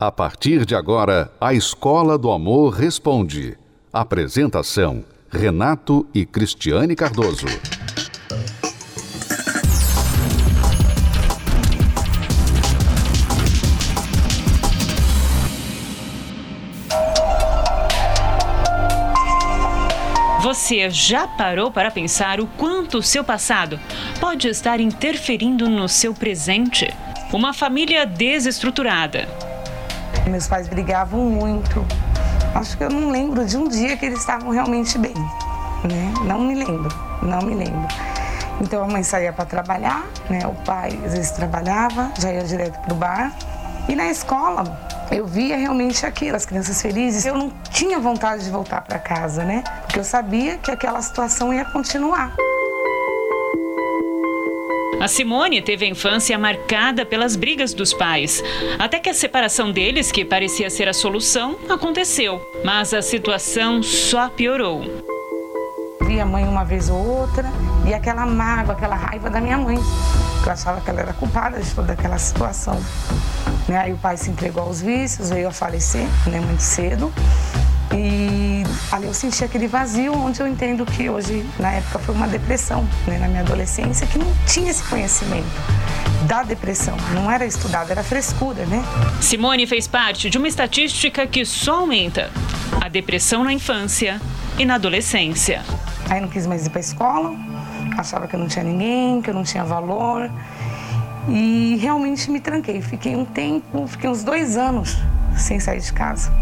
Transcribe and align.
A 0.00 0.12
partir 0.12 0.64
de 0.64 0.76
agora, 0.76 1.28
a 1.40 1.52
Escola 1.52 2.16
do 2.16 2.30
Amor 2.30 2.72
Responde. 2.72 3.58
Apresentação: 3.92 5.04
Renato 5.28 6.06
e 6.14 6.24
Cristiane 6.24 6.94
Cardoso. 6.94 7.46
Você 20.40 20.88
já 20.90 21.26
parou 21.26 21.72
para 21.72 21.90
pensar 21.90 22.40
o 22.40 22.46
quanto 22.46 22.98
o 22.98 23.02
seu 23.02 23.24
passado 23.24 23.80
pode 24.20 24.46
estar 24.46 24.78
interferindo 24.78 25.68
no 25.68 25.88
seu 25.88 26.14
presente? 26.14 26.88
Uma 27.32 27.52
família 27.52 28.06
desestruturada 28.06 29.37
meus 30.28 30.46
pais 30.46 30.68
brigavam 30.68 31.20
muito. 31.20 31.84
Acho 32.54 32.76
que 32.76 32.84
eu 32.84 32.90
não 32.90 33.10
lembro 33.10 33.44
de 33.44 33.56
um 33.56 33.68
dia 33.68 33.96
que 33.96 34.06
eles 34.06 34.20
estavam 34.20 34.50
realmente 34.50 34.98
bem, 34.98 35.14
né? 35.84 36.12
Não 36.24 36.40
me 36.40 36.54
lembro, 36.54 36.88
não 37.22 37.40
me 37.42 37.54
lembro. 37.54 37.86
Então 38.60 38.82
a 38.82 38.86
mãe 38.86 39.02
saía 39.02 39.32
para 39.32 39.44
trabalhar, 39.44 40.04
né? 40.28 40.46
O 40.46 40.54
pai 40.64 40.98
às 41.04 41.12
vezes 41.12 41.30
trabalhava, 41.30 42.12
já 42.18 42.32
ia 42.32 42.44
direto 42.44 42.78
para 42.80 42.92
o 42.92 42.96
bar. 42.96 43.32
E 43.88 43.94
na 43.94 44.08
escola 44.08 44.64
eu 45.10 45.26
via 45.26 45.56
realmente 45.56 46.04
aquilo, 46.04 46.36
as 46.36 46.44
crianças 46.44 46.80
felizes. 46.82 47.24
Eu 47.24 47.36
não 47.36 47.50
tinha 47.70 47.98
vontade 47.98 48.44
de 48.44 48.50
voltar 48.50 48.82
para 48.82 48.98
casa, 48.98 49.44
né? 49.44 49.62
Porque 49.82 49.98
eu 49.98 50.04
sabia 50.04 50.58
que 50.58 50.70
aquela 50.70 51.00
situação 51.00 51.54
ia 51.54 51.64
continuar. 51.64 52.34
A 55.00 55.06
Simone 55.06 55.62
teve 55.62 55.84
a 55.84 55.88
infância 55.88 56.36
marcada 56.36 57.06
pelas 57.06 57.36
brigas 57.36 57.72
dos 57.72 57.94
pais, 57.94 58.42
até 58.80 58.98
que 58.98 59.08
a 59.08 59.14
separação 59.14 59.70
deles, 59.70 60.10
que 60.10 60.24
parecia 60.24 60.68
ser 60.68 60.88
a 60.88 60.92
solução, 60.92 61.56
aconteceu. 61.68 62.40
Mas 62.64 62.92
a 62.92 63.00
situação 63.00 63.80
só 63.80 64.28
piorou. 64.28 64.82
Vi 66.00 66.18
a 66.20 66.26
mãe 66.26 66.44
uma 66.44 66.64
vez 66.64 66.90
ou 66.90 66.98
outra 66.98 67.44
e 67.86 67.94
aquela 67.94 68.26
mágoa, 68.26 68.74
aquela 68.74 68.96
raiva 68.96 69.30
da 69.30 69.40
minha 69.40 69.56
mãe, 69.56 69.76
que 70.42 70.48
eu 70.48 70.52
achava 70.52 70.80
que 70.80 70.90
ela 70.90 71.00
era 71.00 71.12
culpada 71.12 71.60
de 71.60 71.72
toda 71.72 71.92
aquela 71.92 72.18
situação. 72.18 72.80
Né? 73.68 73.78
Aí 73.78 73.92
o 73.92 73.98
pai 73.98 74.16
se 74.16 74.30
entregou 74.30 74.64
aos 74.64 74.80
vícios, 74.80 75.30
veio 75.30 75.46
a 75.46 75.52
falecer 75.52 76.06
né, 76.26 76.40
muito 76.40 76.62
cedo. 76.62 77.12
E 77.94 78.37
ali 78.90 79.06
eu 79.06 79.14
senti 79.14 79.44
aquele 79.44 79.66
vazio, 79.66 80.12
onde 80.14 80.40
eu 80.40 80.46
entendo 80.46 80.84
que 80.86 81.10
hoje, 81.10 81.44
na 81.58 81.72
época, 81.72 81.98
foi 81.98 82.14
uma 82.14 82.26
depressão, 82.26 82.88
né, 83.06 83.18
na 83.18 83.28
minha 83.28 83.40
adolescência, 83.42 84.06
que 84.06 84.18
não 84.18 84.26
tinha 84.46 84.70
esse 84.70 84.82
conhecimento 84.84 85.46
da 86.26 86.42
depressão. 86.42 86.96
Não 87.14 87.30
era 87.30 87.44
estudado, 87.44 87.90
era 87.90 88.02
frescura, 88.02 88.64
né? 88.66 88.82
Simone 89.20 89.66
fez 89.66 89.86
parte 89.86 90.30
de 90.30 90.38
uma 90.38 90.48
estatística 90.48 91.26
que 91.26 91.44
só 91.44 91.80
aumenta: 91.80 92.30
a 92.80 92.88
depressão 92.88 93.44
na 93.44 93.52
infância 93.52 94.20
e 94.58 94.64
na 94.64 94.74
adolescência. 94.74 95.62
Aí 96.08 96.20
não 96.20 96.28
quis 96.28 96.46
mais 96.46 96.66
ir 96.66 96.70
para 96.70 96.78
a 96.78 96.80
escola, 96.80 97.36
achava 97.96 98.26
que 98.26 98.34
eu 98.34 98.40
não 98.40 98.48
tinha 98.48 98.64
ninguém, 98.64 99.20
que 99.20 99.30
eu 99.30 99.34
não 99.34 99.44
tinha 99.44 99.64
valor. 99.64 100.30
E 101.28 101.76
realmente 101.80 102.30
me 102.30 102.40
tranquei. 102.40 102.80
Fiquei 102.80 103.14
um 103.14 103.24
tempo, 103.24 103.86
fiquei 103.86 104.08
uns 104.08 104.24
dois 104.24 104.56
anos 104.56 104.96
sem 105.36 105.60
sair 105.60 105.80
de 105.80 105.92
casa, 105.92 106.32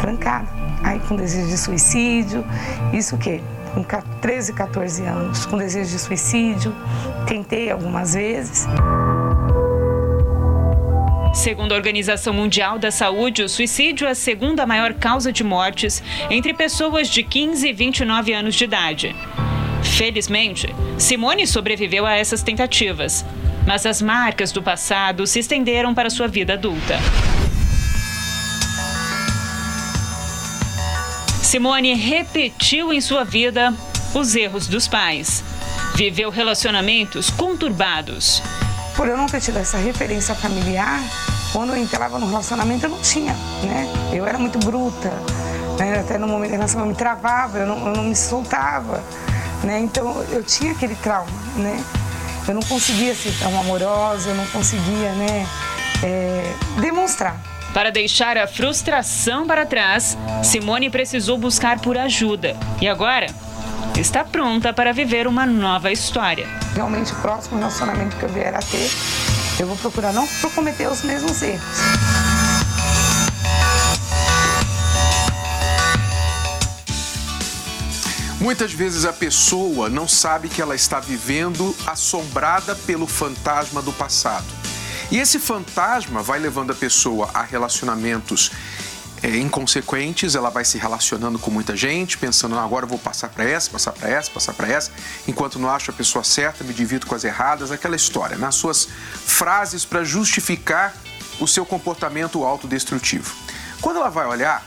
trancada 0.00 0.48
aí 0.82 0.98
com 1.00 1.16
desejo 1.16 1.48
de 1.48 1.58
suicídio, 1.58 2.44
isso 2.92 3.16
o 3.16 3.18
quê? 3.18 3.40
Com 3.74 3.84
13, 4.20 4.52
14 4.52 5.04
anos, 5.04 5.46
com 5.46 5.56
desejo 5.56 5.90
de 5.90 5.98
suicídio, 5.98 6.74
tentei 7.26 7.70
algumas 7.70 8.14
vezes. 8.14 8.66
Segundo 11.32 11.72
a 11.72 11.76
Organização 11.76 12.34
Mundial 12.34 12.78
da 12.78 12.90
Saúde, 12.90 13.44
o 13.44 13.48
suicídio 13.48 14.08
é 14.08 14.10
a 14.10 14.14
segunda 14.16 14.66
maior 14.66 14.94
causa 14.94 15.32
de 15.32 15.44
mortes 15.44 16.02
entre 16.28 16.52
pessoas 16.52 17.08
de 17.08 17.22
15 17.22 17.68
e 17.68 17.72
29 17.72 18.32
anos 18.32 18.56
de 18.56 18.64
idade. 18.64 19.14
Felizmente, 19.82 20.74
Simone 20.98 21.46
sobreviveu 21.46 22.04
a 22.04 22.16
essas 22.16 22.42
tentativas, 22.42 23.24
mas 23.66 23.86
as 23.86 24.02
marcas 24.02 24.50
do 24.50 24.60
passado 24.60 25.26
se 25.26 25.38
estenderam 25.38 25.94
para 25.94 26.10
sua 26.10 26.26
vida 26.26 26.54
adulta. 26.54 26.98
Simone 31.50 31.94
repetiu 31.94 32.92
em 32.92 33.00
sua 33.00 33.24
vida 33.24 33.74
os 34.14 34.36
erros 34.36 34.68
dos 34.68 34.86
pais. 34.86 35.42
Viveu 35.96 36.30
relacionamentos 36.30 37.28
conturbados. 37.28 38.40
Por 38.94 39.08
eu 39.08 39.16
não 39.16 39.26
ter 39.26 39.40
tido 39.40 39.58
essa 39.58 39.76
referência 39.76 40.32
familiar, 40.32 41.00
quando 41.52 41.70
eu 41.70 41.76
entrava 41.76 42.20
no 42.20 42.28
relacionamento 42.28 42.86
eu 42.86 42.90
não 42.90 43.00
tinha, 43.00 43.34
né? 43.64 43.92
Eu 44.12 44.24
era 44.26 44.38
muito 44.38 44.60
bruta, 44.60 45.10
né? 45.76 45.98
até 45.98 46.18
no 46.18 46.28
momento 46.28 46.52
da 46.52 46.56
relação 46.58 46.82
eu 46.82 46.86
me 46.86 46.94
travava, 46.94 47.58
eu 47.58 47.66
não, 47.66 47.88
eu 47.88 47.96
não 47.96 48.04
me 48.04 48.14
soltava, 48.14 49.02
né? 49.64 49.80
Então 49.80 50.22
eu 50.30 50.44
tinha 50.44 50.70
aquele 50.70 50.94
trauma, 50.94 51.32
né? 51.56 51.84
Eu 52.46 52.54
não 52.54 52.62
conseguia 52.62 53.12
ser 53.12 53.36
tão 53.40 53.58
amorosa, 53.58 54.30
eu 54.30 54.36
não 54.36 54.46
conseguia, 54.46 55.10
né? 55.14 55.48
É, 56.00 56.54
demonstrar. 56.80 57.42
Para 57.72 57.90
deixar 57.90 58.36
a 58.36 58.48
frustração 58.48 59.46
para 59.46 59.64
trás, 59.64 60.18
Simone 60.42 60.90
precisou 60.90 61.38
buscar 61.38 61.78
por 61.80 61.96
ajuda. 61.96 62.56
E 62.80 62.88
agora? 62.88 63.26
Está 63.96 64.24
pronta 64.24 64.72
para 64.72 64.92
viver 64.92 65.26
uma 65.26 65.46
nova 65.46 65.92
história. 65.92 66.48
Realmente, 66.74 67.12
o 67.12 67.16
próximo 67.16 67.58
relacionamento 67.58 68.16
que 68.16 68.22
eu 68.24 68.28
vier 68.28 68.54
a 68.54 68.58
ter, 68.58 68.90
eu 69.58 69.66
vou 69.66 69.76
procurar 69.76 70.12
não 70.12 70.26
cometer 70.54 70.88
os 70.88 71.02
mesmos 71.02 71.42
erros. 71.42 71.60
Muitas 78.40 78.72
vezes 78.72 79.04
a 79.04 79.12
pessoa 79.12 79.90
não 79.90 80.08
sabe 80.08 80.48
que 80.48 80.62
ela 80.62 80.74
está 80.74 80.98
vivendo 80.98 81.76
assombrada 81.86 82.74
pelo 82.74 83.06
fantasma 83.06 83.82
do 83.82 83.92
passado. 83.92 84.59
E 85.10 85.18
esse 85.18 85.40
fantasma 85.40 86.22
vai 86.22 86.38
levando 86.38 86.70
a 86.70 86.74
pessoa 86.74 87.28
a 87.34 87.42
relacionamentos 87.42 88.52
é, 89.22 89.36
inconsequentes, 89.36 90.36
ela 90.36 90.50
vai 90.50 90.64
se 90.64 90.78
relacionando 90.78 91.36
com 91.36 91.50
muita 91.50 91.76
gente, 91.76 92.16
pensando, 92.16 92.56
agora 92.56 92.84
eu 92.84 92.88
vou 92.88 92.98
passar 92.98 93.28
para 93.28 93.44
essa, 93.44 93.68
passar 93.70 93.92
para 93.92 94.08
essa, 94.08 94.30
passar 94.30 94.54
para 94.54 94.68
essa, 94.68 94.92
enquanto 95.26 95.58
não 95.58 95.68
acho 95.68 95.90
a 95.90 95.94
pessoa 95.94 96.22
certa, 96.22 96.62
me 96.62 96.72
divido 96.72 97.06
com 97.06 97.14
as 97.16 97.24
erradas, 97.24 97.72
aquela 97.72 97.96
história, 97.96 98.36
nas 98.36 98.54
né? 98.54 98.60
suas 98.60 98.88
frases 99.26 99.84
para 99.84 100.04
justificar 100.04 100.94
o 101.40 101.46
seu 101.46 101.66
comportamento 101.66 102.44
autodestrutivo. 102.44 103.34
Quando 103.80 103.96
ela 103.96 104.10
vai 104.10 104.26
olhar, 104.26 104.64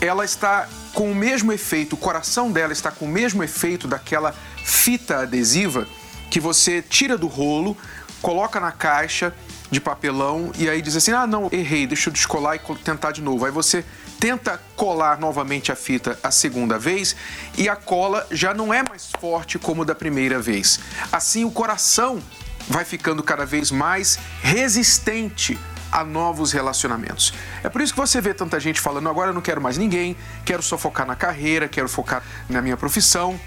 ela 0.00 0.26
está 0.26 0.68
com 0.92 1.10
o 1.10 1.14
mesmo 1.14 1.52
efeito, 1.52 1.94
o 1.94 1.96
coração 1.98 2.52
dela 2.52 2.72
está 2.72 2.90
com 2.90 3.06
o 3.06 3.08
mesmo 3.08 3.42
efeito 3.42 3.88
daquela 3.88 4.34
fita 4.62 5.20
adesiva 5.20 5.88
que 6.30 6.38
você 6.38 6.82
tira 6.82 7.16
do 7.16 7.26
rolo, 7.26 7.76
coloca 8.20 8.60
na 8.60 8.72
caixa 8.72 9.32
de 9.70 9.80
papelão 9.80 10.52
e 10.56 10.68
aí 10.68 10.80
diz 10.80 10.96
assim: 10.96 11.12
ah, 11.12 11.26
não, 11.26 11.48
errei, 11.52 11.86
deixa 11.86 12.08
eu 12.08 12.12
descolar 12.12 12.56
e 12.56 12.74
tentar 12.76 13.12
de 13.12 13.22
novo. 13.22 13.44
Aí 13.44 13.50
você 13.50 13.84
tenta 14.20 14.60
colar 14.74 15.18
novamente 15.18 15.70
a 15.70 15.76
fita 15.76 16.18
a 16.22 16.30
segunda 16.30 16.78
vez 16.78 17.16
e 17.56 17.68
a 17.68 17.76
cola 17.76 18.26
já 18.30 18.54
não 18.54 18.72
é 18.72 18.82
mais 18.88 19.10
forte 19.20 19.58
como 19.58 19.84
da 19.84 19.94
primeira 19.94 20.38
vez. 20.38 20.80
Assim, 21.12 21.44
o 21.44 21.50
coração 21.50 22.22
vai 22.68 22.84
ficando 22.84 23.22
cada 23.22 23.44
vez 23.44 23.70
mais 23.70 24.18
resistente 24.42 25.58
a 25.90 26.04
novos 26.04 26.52
relacionamentos. 26.52 27.32
É 27.62 27.68
por 27.68 27.80
isso 27.80 27.92
que 27.92 28.00
você 28.00 28.20
vê 28.20 28.34
tanta 28.34 28.58
gente 28.60 28.80
falando: 28.80 29.08
agora 29.08 29.30
eu 29.30 29.34
não 29.34 29.42
quero 29.42 29.60
mais 29.60 29.78
ninguém, 29.78 30.16
quero 30.44 30.62
só 30.62 30.78
focar 30.78 31.06
na 31.06 31.16
carreira, 31.16 31.68
quero 31.68 31.88
focar 31.88 32.22
na 32.48 32.62
minha 32.62 32.76
profissão, 32.76 33.38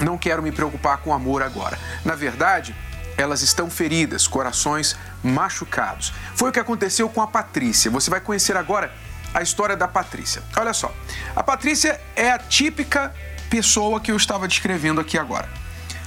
não 0.00 0.18
quero 0.18 0.42
me 0.42 0.52
preocupar 0.52 0.98
com 0.98 1.12
amor 1.12 1.42
agora. 1.42 1.78
Na 2.04 2.14
verdade, 2.14 2.74
elas 3.16 3.42
estão 3.42 3.70
feridas, 3.70 4.26
corações 4.26 4.96
machucados. 5.22 6.12
Foi 6.34 6.50
o 6.50 6.52
que 6.52 6.60
aconteceu 6.60 7.08
com 7.08 7.22
a 7.22 7.26
Patrícia. 7.26 7.90
Você 7.90 8.10
vai 8.10 8.20
conhecer 8.20 8.56
agora 8.56 8.92
a 9.32 9.42
história 9.42 9.76
da 9.76 9.88
Patrícia. 9.88 10.42
Olha 10.56 10.72
só, 10.72 10.92
a 11.34 11.42
Patrícia 11.42 12.00
é 12.14 12.30
a 12.30 12.38
típica 12.38 13.14
pessoa 13.48 14.00
que 14.00 14.10
eu 14.10 14.16
estava 14.16 14.48
descrevendo 14.48 15.00
aqui 15.00 15.18
agora. 15.18 15.48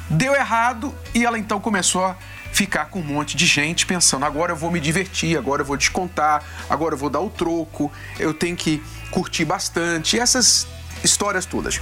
Deu 0.09 0.35
errado 0.35 0.93
e 1.13 1.25
ela 1.25 1.39
então 1.39 1.59
começou 1.59 2.05
a 2.05 2.15
ficar 2.51 2.85
com 2.85 2.99
um 2.99 3.03
monte 3.03 3.35
de 3.35 3.45
gente 3.45 3.85
pensando: 3.85 4.25
agora 4.25 4.51
eu 4.51 4.55
vou 4.55 4.71
me 4.71 4.79
divertir, 4.79 5.37
agora 5.37 5.61
eu 5.61 5.65
vou 5.65 5.75
descontar, 5.77 6.43
agora 6.69 6.93
eu 6.93 6.97
vou 6.97 7.09
dar 7.09 7.19
o 7.19 7.29
troco, 7.29 7.91
eu 8.19 8.33
tenho 8.33 8.55
que 8.55 8.83
curtir 9.11 9.45
bastante. 9.45 10.19
Essas 10.19 10.67
histórias 11.03 11.45
todas. 11.45 11.81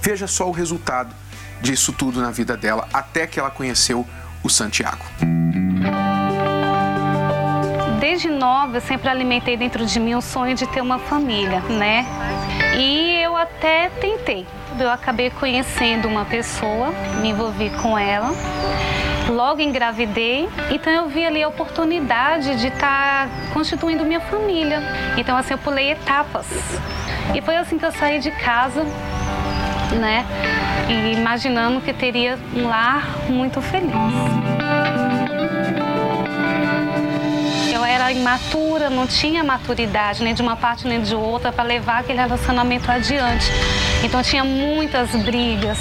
Veja 0.00 0.26
só 0.26 0.48
o 0.48 0.52
resultado 0.52 1.14
disso 1.60 1.92
tudo 1.92 2.20
na 2.20 2.30
vida 2.30 2.56
dela 2.56 2.88
até 2.92 3.26
que 3.26 3.40
ela 3.40 3.50
conheceu 3.50 4.06
o 4.42 4.48
Santiago. 4.48 5.04
Desde 8.08 8.30
nova 8.30 8.78
sempre 8.78 9.08
alimentei 9.08 9.56
dentro 9.56 9.84
de 9.84 9.98
mim 9.98 10.14
o 10.14 10.22
sonho 10.22 10.54
de 10.54 10.64
ter 10.64 10.80
uma 10.80 10.96
família, 10.96 11.58
né? 11.62 12.06
E 12.78 13.20
eu 13.20 13.36
até 13.36 13.90
tentei. 14.00 14.46
Eu 14.78 14.88
acabei 14.88 15.28
conhecendo 15.28 16.06
uma 16.06 16.24
pessoa, 16.24 16.92
me 17.20 17.30
envolvi 17.30 17.68
com 17.82 17.98
ela. 17.98 18.30
Logo 19.28 19.60
engravidei, 19.60 20.48
então 20.70 20.92
eu 20.92 21.08
vi 21.08 21.26
ali 21.26 21.42
a 21.42 21.48
oportunidade 21.48 22.54
de 22.60 22.68
estar 22.68 23.26
tá 23.26 23.30
constituindo 23.52 24.04
minha 24.04 24.20
família. 24.20 24.80
Então 25.18 25.36
assim 25.36 25.54
eu 25.54 25.58
pulei 25.58 25.90
etapas. 25.90 26.46
E 27.34 27.42
foi 27.42 27.56
assim 27.56 27.76
que 27.76 27.86
eu 27.86 27.90
saí 27.90 28.20
de 28.20 28.30
casa, 28.30 28.84
né? 29.98 30.24
E 30.88 31.12
imaginando 31.12 31.80
que 31.80 31.92
teria 31.92 32.38
um 32.54 32.68
lar 32.68 33.04
muito 33.28 33.60
feliz. 33.60 33.90
Era 38.06 38.12
imatura, 38.12 38.88
não 38.88 39.04
tinha 39.06 39.42
maturidade 39.42 40.22
nem 40.22 40.32
de 40.32 40.40
uma 40.40 40.56
parte 40.56 40.86
nem 40.86 41.02
de 41.02 41.14
outra 41.14 41.50
para 41.50 41.64
levar 41.64 42.00
aquele 42.00 42.20
relacionamento 42.20 42.90
adiante. 42.90 43.50
Então 44.04 44.22
tinha 44.22 44.44
muitas 44.44 45.10
brigas, 45.10 45.78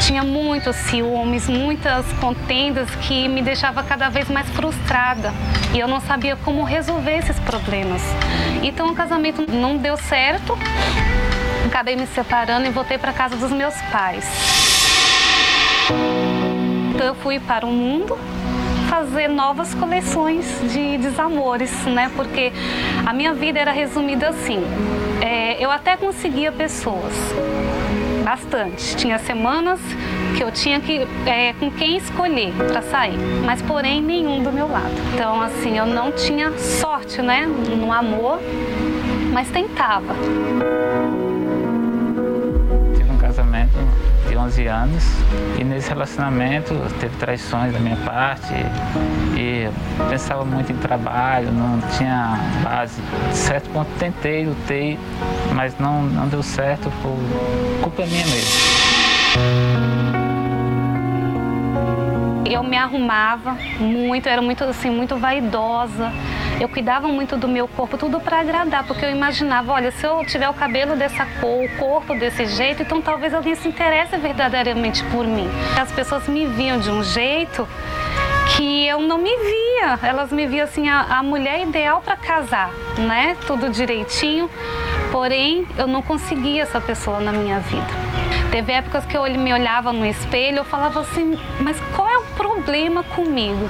tinha 0.00 0.22
muitos 0.22 0.76
ciúmes, 0.76 1.48
muitas 1.48 2.04
contendas 2.14 2.90
que 2.96 3.28
me 3.28 3.40
deixava 3.40 3.82
cada 3.82 4.10
vez 4.10 4.28
mais 4.28 4.46
frustrada 4.50 5.32
e 5.72 5.80
eu 5.80 5.88
não 5.88 6.00
sabia 6.00 6.36
como 6.36 6.64
resolver 6.64 7.16
esses 7.16 7.38
problemas. 7.40 8.02
Então 8.62 8.90
o 8.90 8.94
casamento 8.94 9.50
não 9.50 9.78
deu 9.78 9.96
certo, 9.96 10.58
acabei 11.66 11.96
me 11.96 12.06
separando 12.08 12.66
e 12.66 12.70
voltei 12.70 12.98
para 12.98 13.12
casa 13.12 13.36
dos 13.36 13.50
meus 13.50 13.74
pais. 13.90 14.26
Então 16.94 17.06
eu 17.06 17.14
fui 17.14 17.40
para 17.40 17.64
o 17.64 17.70
mundo 17.70 18.18
fazer 18.92 19.26
novas 19.26 19.72
coleções 19.72 20.44
de 20.70 20.98
desamores, 20.98 21.72
né? 21.86 22.10
Porque 22.14 22.52
a 23.06 23.14
minha 23.14 23.32
vida 23.32 23.58
era 23.58 23.72
resumida 23.72 24.28
assim. 24.28 24.62
É, 25.22 25.56
eu 25.64 25.70
até 25.70 25.96
conseguia 25.96 26.52
pessoas, 26.52 27.14
bastante. 28.22 28.94
Tinha 28.96 29.18
semanas 29.18 29.80
que 30.36 30.44
eu 30.44 30.52
tinha 30.52 30.78
que 30.78 31.06
é, 31.24 31.54
com 31.54 31.70
quem 31.70 31.96
escolher 31.96 32.52
para 32.68 32.82
sair, 32.82 33.16
mas 33.46 33.62
porém 33.62 34.02
nenhum 34.02 34.42
do 34.42 34.52
meu 34.52 34.68
lado. 34.68 34.92
Então 35.14 35.40
assim, 35.40 35.78
eu 35.78 35.86
não 35.86 36.12
tinha 36.12 36.52
sorte, 36.58 37.22
né, 37.22 37.46
no 37.46 37.90
amor, 37.90 38.40
mas 39.32 39.48
tentava. 39.48 40.14
11 44.42 44.66
anos 44.66 45.04
e 45.58 45.64
nesse 45.64 45.88
relacionamento 45.88 46.74
teve 46.98 47.16
traições 47.16 47.72
da 47.72 47.78
minha 47.78 47.96
parte 47.96 48.52
e 49.36 49.68
pensava 50.08 50.44
muito 50.44 50.72
em 50.72 50.76
trabalho, 50.76 51.52
não 51.52 51.80
tinha 51.96 52.38
base. 52.62 53.00
De 53.30 53.36
certo 53.36 53.70
ponto 53.70 53.88
tentei, 53.98 54.44
lutei, 54.44 54.98
mas 55.54 55.78
não, 55.78 56.02
não 56.02 56.28
deu 56.28 56.42
certo 56.42 56.90
por 57.02 57.16
culpa 57.82 58.04
minha 58.06 58.26
mesmo. 58.26 58.72
Eu 62.44 62.62
me 62.62 62.76
arrumava 62.76 63.56
muito, 63.78 64.28
era 64.28 64.42
muito 64.42 64.64
assim, 64.64 64.90
muito 64.90 65.16
vaidosa 65.16 66.12
eu 66.62 66.68
cuidava 66.68 67.08
muito 67.08 67.36
do 67.36 67.48
meu 67.48 67.66
corpo, 67.66 67.98
tudo 67.98 68.20
para 68.20 68.38
agradar, 68.38 68.84
porque 68.86 69.04
eu 69.04 69.10
imaginava, 69.10 69.72
olha, 69.72 69.90
se 69.90 70.06
eu 70.06 70.24
tiver 70.24 70.48
o 70.48 70.54
cabelo 70.54 70.94
dessa 70.94 71.26
cor, 71.40 71.64
o 71.64 71.68
corpo 71.76 72.14
desse 72.14 72.46
jeito, 72.46 72.82
então 72.82 73.02
talvez 73.02 73.34
alguém 73.34 73.56
se 73.56 73.66
interesse 73.66 74.16
verdadeiramente 74.16 75.02
por 75.06 75.26
mim. 75.26 75.48
As 75.76 75.90
pessoas 75.90 76.28
me 76.28 76.46
viam 76.46 76.78
de 76.78 76.88
um 76.88 77.02
jeito 77.02 77.66
que 78.56 78.86
eu 78.86 79.00
não 79.00 79.18
me 79.18 79.36
via. 79.36 79.98
Elas 80.04 80.30
me 80.30 80.46
viam 80.46 80.62
assim 80.62 80.88
a, 80.88 81.18
a 81.18 81.22
mulher 81.22 81.62
ideal 81.62 82.00
para 82.00 82.14
casar, 82.16 82.70
né? 82.96 83.36
Tudo 83.44 83.68
direitinho. 83.68 84.48
Porém, 85.10 85.66
eu 85.76 85.88
não 85.88 86.00
conseguia 86.00 86.62
essa 86.62 86.80
pessoa 86.80 87.18
na 87.18 87.32
minha 87.32 87.58
vida. 87.58 87.86
Teve 88.52 88.72
épocas 88.72 89.04
que 89.04 89.16
eu 89.16 89.24
me 89.36 89.52
olhava 89.52 89.92
no 89.92 90.06
espelho, 90.06 90.58
eu 90.58 90.64
falava 90.64 91.00
assim, 91.00 91.36
mas 91.58 91.80
qual 91.96 92.08
é 92.08 92.18
o 92.18 92.24
problema 92.36 93.02
comigo? 93.02 93.68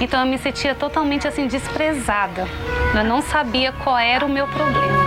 Então 0.00 0.20
eu 0.20 0.26
me 0.26 0.38
sentia 0.38 0.74
totalmente 0.74 1.26
assim 1.28 1.46
desprezada. 1.46 2.46
Eu 2.94 3.04
não 3.04 3.22
sabia 3.22 3.72
qual 3.72 3.98
era 3.98 4.24
o 4.24 4.28
meu 4.28 4.46
problema. 4.48 5.02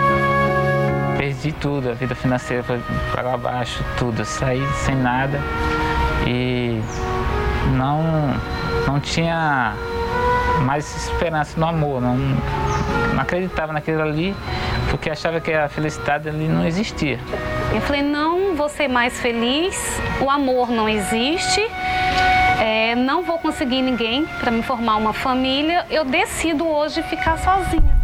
Perdi 1.18 1.52
tudo, 1.52 1.90
a 1.90 1.94
vida 1.94 2.14
financeira 2.14 2.64
foi 2.64 2.80
para 3.12 3.34
abaixo, 3.34 3.84
tudo. 3.98 4.22
Eu 4.22 4.26
saí 4.26 4.66
sem 4.86 4.96
nada 4.96 5.40
e 6.28 6.82
não, 7.76 8.04
não 8.88 9.00
tinha 9.00 9.74
mais 10.62 10.96
esperança 10.96 11.60
no 11.60 11.68
amor, 11.68 12.02
não, 12.02 12.18
não 12.18 13.22
acreditava 13.22 13.74
naquilo 13.74 14.02
ali, 14.02 14.36
porque 14.90 15.10
achava 15.10 15.40
que 15.40 15.54
a 15.54 15.70
felicidade 15.70 16.28
ali 16.30 16.48
não 16.48 16.66
existia. 16.66 17.20
Eu 17.74 17.82
falei, 17.82 18.02
não 18.02 18.56
vou 18.56 18.70
ser 18.70 18.88
mais 18.88 19.20
feliz, 19.20 20.00
o 20.22 20.30
amor 20.30 20.70
não 20.70 20.88
existe, 20.88 21.62
é, 22.66 22.96
não 22.96 23.22
vou 23.24 23.38
conseguir 23.38 23.84
ninguém 23.84 24.26
para 24.40 24.50
me 24.50 24.64
formar 24.64 24.96
uma 24.96 25.14
família, 25.14 25.86
eu 25.88 26.04
decido 26.04 26.68
hoje 26.68 27.04
ficar 27.04 27.38
sozinha. 27.38 27.96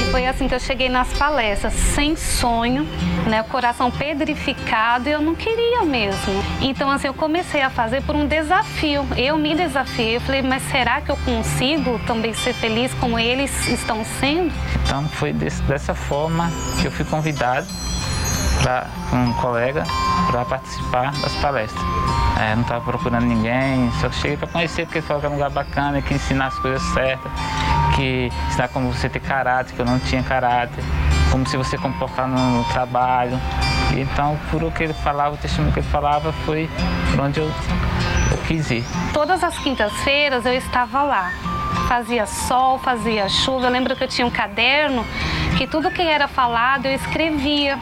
E 0.00 0.10
foi 0.12 0.28
assim 0.28 0.46
que 0.46 0.54
eu 0.54 0.60
cheguei 0.60 0.88
nas 0.88 1.12
palestras, 1.14 1.72
sem 1.72 2.14
sonho, 2.14 2.86
né, 3.28 3.40
o 3.40 3.44
coração 3.46 3.90
pedrificado 3.90 5.08
eu 5.08 5.20
não 5.20 5.34
queria 5.34 5.82
mesmo. 5.82 6.40
Então, 6.60 6.88
assim, 6.88 7.08
eu 7.08 7.14
comecei 7.14 7.62
a 7.62 7.70
fazer 7.70 8.04
por 8.04 8.14
um 8.14 8.28
desafio. 8.28 9.04
Eu 9.16 9.36
me 9.36 9.56
desafiei, 9.56 10.16
eu 10.16 10.20
falei, 10.20 10.40
mas 10.40 10.62
será 10.70 11.00
que 11.00 11.10
eu 11.10 11.16
consigo 11.16 11.98
também 12.06 12.32
ser 12.32 12.52
feliz 12.54 12.94
como 12.94 13.18
eles 13.18 13.66
estão 13.66 14.04
sendo? 14.20 14.52
Então, 14.84 15.08
foi 15.08 15.32
desse, 15.32 15.60
dessa 15.62 15.96
forma 15.96 16.48
que 16.80 16.86
eu 16.86 16.92
fui 16.92 17.04
convidado 17.04 17.66
para 18.62 18.86
um 19.12 19.32
colega 19.34 19.84
para 20.30 20.44
participar 20.44 21.12
das 21.20 21.34
palestras. 21.36 21.82
É, 22.40 22.54
não 22.54 22.62
estava 22.62 22.80
procurando 22.80 23.26
ninguém, 23.26 23.90
só 24.00 24.10
cheguei 24.10 24.36
para 24.36 24.48
conhecer 24.48 24.86
porque 24.86 24.98
ele 24.98 25.06
falou 25.06 25.20
que 25.20 25.26
era 25.26 25.34
um 25.34 25.36
lugar 25.36 25.50
bacana, 25.50 26.00
que 26.00 26.14
ensina 26.14 26.46
as 26.46 26.58
coisas 26.58 26.82
certas, 26.94 27.30
que 27.94 28.30
ensinar 28.48 28.68
como 28.68 28.92
você 28.92 29.08
ter 29.08 29.20
caráter, 29.20 29.74
que 29.74 29.80
eu 29.80 29.84
não 29.84 29.98
tinha 29.98 30.22
caráter, 30.22 30.82
como 31.30 31.46
se 31.46 31.56
você 31.56 31.76
comportar 31.76 32.26
no, 32.28 32.64
trabalho. 32.64 33.38
E 33.94 34.00
então, 34.00 34.38
por 34.50 34.62
o 34.62 34.70
que 34.70 34.84
ele 34.84 34.94
falava, 34.94 35.34
o 35.34 35.38
testemunho 35.38 35.72
que 35.72 35.80
ele 35.80 35.88
falava, 35.88 36.32
foi 36.44 36.68
por 37.10 37.20
onde 37.20 37.40
eu, 37.40 37.46
eu 38.30 38.38
quis 38.46 38.70
ir. 38.70 38.84
Todas 39.12 39.42
as 39.42 39.58
quintas-feiras 39.58 40.46
eu 40.46 40.54
estava 40.54 41.02
lá. 41.02 41.32
Fazia 41.88 42.24
sol, 42.24 42.78
fazia 42.78 43.28
chuva. 43.28 43.66
Eu 43.66 43.70
lembro 43.70 43.96
que 43.96 44.04
eu 44.04 44.08
tinha 44.08 44.26
um 44.26 44.30
caderno 44.30 45.04
que 45.58 45.66
tudo 45.66 45.90
que 45.90 46.02
era 46.02 46.28
falado 46.28 46.86
eu 46.86 46.94
escrevia. 46.94 47.78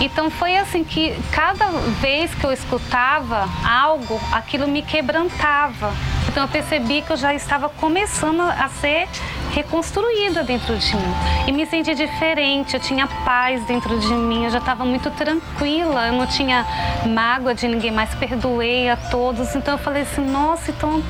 Então 0.00 0.30
foi 0.30 0.56
assim 0.56 0.84
que 0.84 1.14
cada 1.32 1.68
vez 2.00 2.34
que 2.34 2.44
eu 2.44 2.52
escutava 2.52 3.48
algo, 3.66 4.20
aquilo 4.30 4.68
me 4.68 4.82
quebrantava. 4.82 5.92
Então 6.28 6.44
eu 6.44 6.48
percebi 6.48 7.00
que 7.00 7.12
eu 7.12 7.16
já 7.16 7.32
estava 7.32 7.68
começando 7.68 8.42
a 8.42 8.68
ser 8.68 9.08
reconstruída 9.52 10.42
dentro 10.42 10.76
de 10.76 10.96
mim. 10.96 11.14
E 11.46 11.52
me 11.52 11.64
senti 11.64 11.94
diferente, 11.94 12.74
eu 12.74 12.80
tinha 12.80 13.06
paz 13.24 13.64
dentro 13.64 13.98
de 13.98 14.12
mim, 14.12 14.44
eu 14.44 14.50
já 14.50 14.58
estava 14.58 14.84
muito 14.84 15.10
tranquila, 15.12 16.08
eu 16.08 16.12
não 16.12 16.26
tinha 16.26 16.66
mágoa 17.06 17.54
de 17.54 17.66
ninguém 17.66 17.90
mais, 17.90 18.14
perdoei 18.16 18.90
a 18.90 18.96
todos. 18.96 19.54
Então 19.54 19.74
eu 19.74 19.78
falei 19.78 20.02
assim, 20.02 20.20
nossa, 20.20 20.70
então 20.70 21.02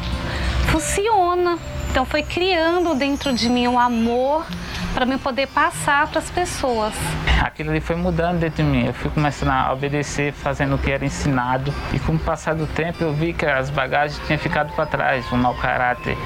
funciona. 0.71 1.59
Então 1.97 2.05
foi 2.05 2.23
criando 2.23 2.95
dentro 2.95 3.33
de 3.33 3.49
mim 3.49 3.67
um 3.67 3.79
amor 3.79 4.45
para 4.93 5.07
me 5.07 5.17
poder 5.17 5.47
passar 5.47 6.07
para 6.09 6.19
as 6.19 6.29
pessoas. 6.29 6.93
Aquilo 7.41 7.71
ali 7.71 7.81
foi 7.81 7.97
mudando 7.97 8.39
dentro 8.39 8.63
de 8.63 8.69
mim. 8.69 8.85
Eu 8.85 8.93
fui 8.93 9.11
começando 9.11 9.49
a 9.49 9.73
obedecer, 9.73 10.31
fazendo 10.31 10.75
o 10.75 10.79
que 10.79 10.91
era 10.91 11.07
ensinado. 11.07 11.73
E 11.95 11.99
com 11.99 12.13
o 12.13 12.19
passar 12.19 12.55
do 12.55 12.67
tempo, 12.67 13.03
eu 13.03 13.15
vi 13.15 13.33
que 13.33 13.47
as 13.47 13.71
bagagens 13.71 14.21
tinham 14.27 14.39
ficado 14.39 14.75
para 14.75 14.85
trás, 14.85 15.25
o 15.33 15.39
mau 15.39 15.55
caráter 15.55 16.19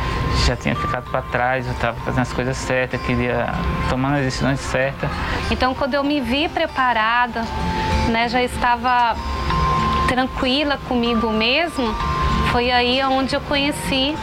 já 0.45 0.57
tinha 0.57 0.75
ficado 0.75 1.09
para 1.09 1.23
trás. 1.23 1.65
Eu 1.65 1.73
estava 1.73 1.97
fazendo 2.01 2.23
as 2.23 2.33
coisas 2.33 2.57
certas, 2.57 3.01
queria 3.03 3.47
tomando 3.89 4.17
as 4.17 4.25
decisões 4.25 4.59
certas. 4.59 5.09
Então, 5.53 5.73
quando 5.73 5.95
eu 5.95 6.03
me 6.03 6.21
vi 6.21 6.49
preparada, 6.49 7.45
né, 8.09 8.29
já 8.29 8.43
estava 8.43 9.15
tranquila 10.09 10.81
comigo 10.89 11.31
mesmo, 11.31 11.95
foi 12.51 12.73
aí 12.73 13.01
onde 13.05 13.37
eu 13.37 13.41
conheci 13.43 14.17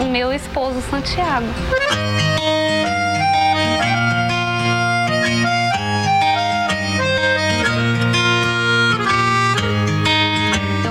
o 0.00 0.04
meu 0.04 0.32
esposo 0.32 0.80
Santiago. 0.82 1.46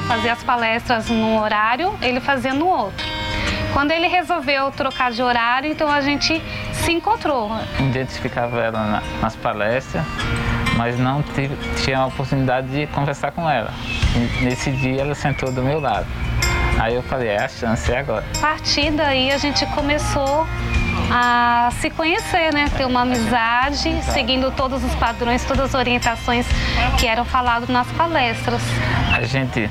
fazia 0.07 0.33
as 0.33 0.43
palestras 0.43 1.09
num 1.09 1.39
horário, 1.39 1.97
ele 2.01 2.19
fazia 2.19 2.53
no 2.53 2.67
outro. 2.67 3.05
Quando 3.71 3.91
ele 3.91 4.07
resolveu 4.07 4.71
trocar 4.71 5.11
de 5.11 5.21
horário, 5.21 5.71
então 5.71 5.89
a 5.89 6.01
gente 6.01 6.41
se 6.73 6.91
encontrou. 6.91 7.51
Identificava 7.79 8.59
ela 8.59 8.85
na, 8.85 9.03
nas 9.21 9.35
palestras, 9.35 10.03
mas 10.75 10.97
não 10.99 11.21
tive, 11.21 11.55
tinha 11.83 11.99
a 11.99 12.07
oportunidade 12.07 12.67
de 12.67 12.87
conversar 12.87 13.31
com 13.31 13.49
ela. 13.49 13.71
Nesse 14.41 14.71
dia 14.71 15.01
ela 15.01 15.15
sentou 15.15 15.51
do 15.51 15.61
meu 15.61 15.79
lado. 15.79 16.07
Aí 16.79 16.95
eu 16.95 17.03
falei, 17.03 17.27
é 17.27 17.43
a 17.43 17.47
chance, 17.49 17.91
é 17.91 17.99
agora. 17.99 18.25
A 18.37 18.39
partir 18.39 18.91
daí 18.91 19.31
a 19.31 19.37
gente 19.37 19.65
começou 19.67 20.47
a 21.11 21.69
se 21.81 21.89
conhecer, 21.89 22.53
né? 22.53 22.69
Ter 22.77 22.85
uma 22.85 23.01
amizade, 23.01 24.01
seguindo 24.13 24.49
todos 24.51 24.81
os 24.81 24.95
padrões, 24.95 25.43
todas 25.43 25.65
as 25.65 25.73
orientações 25.73 26.45
que 26.97 27.05
eram 27.05 27.25
faladas 27.25 27.67
nas 27.67 27.87
palestras. 27.91 28.61
A 29.13 29.21
gente 29.23 29.69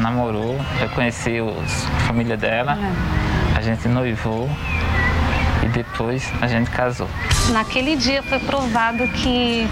namorou, 0.00 0.58
eu 0.80 0.88
conheci 0.90 1.38
a 1.40 2.00
família 2.06 2.38
dela, 2.38 2.78
a 3.54 3.60
gente 3.60 3.86
noivou 3.86 4.48
e 5.62 5.68
depois 5.68 6.32
a 6.40 6.46
gente 6.46 6.70
casou. 6.70 7.08
Naquele 7.50 7.96
dia 7.96 8.22
foi 8.22 8.38
provado 8.38 9.06
que 9.08 9.68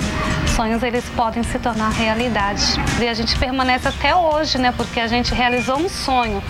sonhos 0.56 0.82
eles 0.82 1.04
podem 1.10 1.42
se 1.42 1.58
tornar 1.58 1.90
realidade. 1.90 2.64
E 2.98 3.06
a 3.06 3.12
gente 3.12 3.38
permanece 3.38 3.86
até 3.86 4.16
hoje, 4.16 4.56
né? 4.56 4.72
Porque 4.74 4.98
a 4.98 5.06
gente 5.06 5.34
realizou 5.34 5.76
um 5.76 5.88
sonho, 5.88 6.42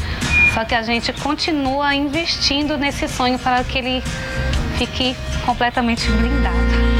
só 0.55 0.65
que 0.65 0.75
a 0.75 0.83
gente 0.83 1.13
continua 1.13 1.93
investindo 1.95 2.79
nesse 2.79 3.09
sonho 3.09 3.37
para 3.37 3.65
que 3.65 3.79
ele 3.79 4.03
fique 4.79 5.17
completamente 5.45 6.09
blindado. 6.09 6.96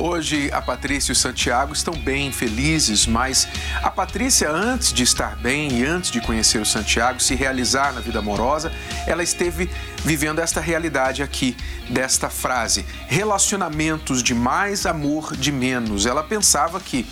Hoje 0.00 0.48
a 0.52 0.62
Patrícia 0.62 1.10
e 1.10 1.12
o 1.12 1.16
Santiago 1.16 1.72
estão 1.72 1.92
bem, 1.92 2.30
felizes, 2.30 3.04
mas 3.04 3.48
a 3.82 3.90
Patrícia, 3.90 4.48
antes 4.48 4.92
de 4.92 5.02
estar 5.02 5.34
bem 5.34 5.72
e 5.80 5.84
antes 5.84 6.12
de 6.12 6.20
conhecer 6.20 6.60
o 6.60 6.64
Santiago, 6.64 7.18
se 7.18 7.34
realizar 7.34 7.92
na 7.92 8.00
vida 8.00 8.20
amorosa, 8.20 8.70
ela 9.08 9.24
esteve 9.24 9.68
vivendo 10.04 10.38
esta 10.38 10.60
realidade 10.60 11.20
aqui, 11.20 11.56
desta 11.90 12.30
frase: 12.30 12.86
relacionamentos 13.08 14.22
de 14.22 14.34
mais, 14.34 14.86
amor 14.86 15.36
de 15.36 15.50
menos. 15.50 16.06
Ela 16.06 16.22
pensava 16.22 16.78
que 16.78 17.04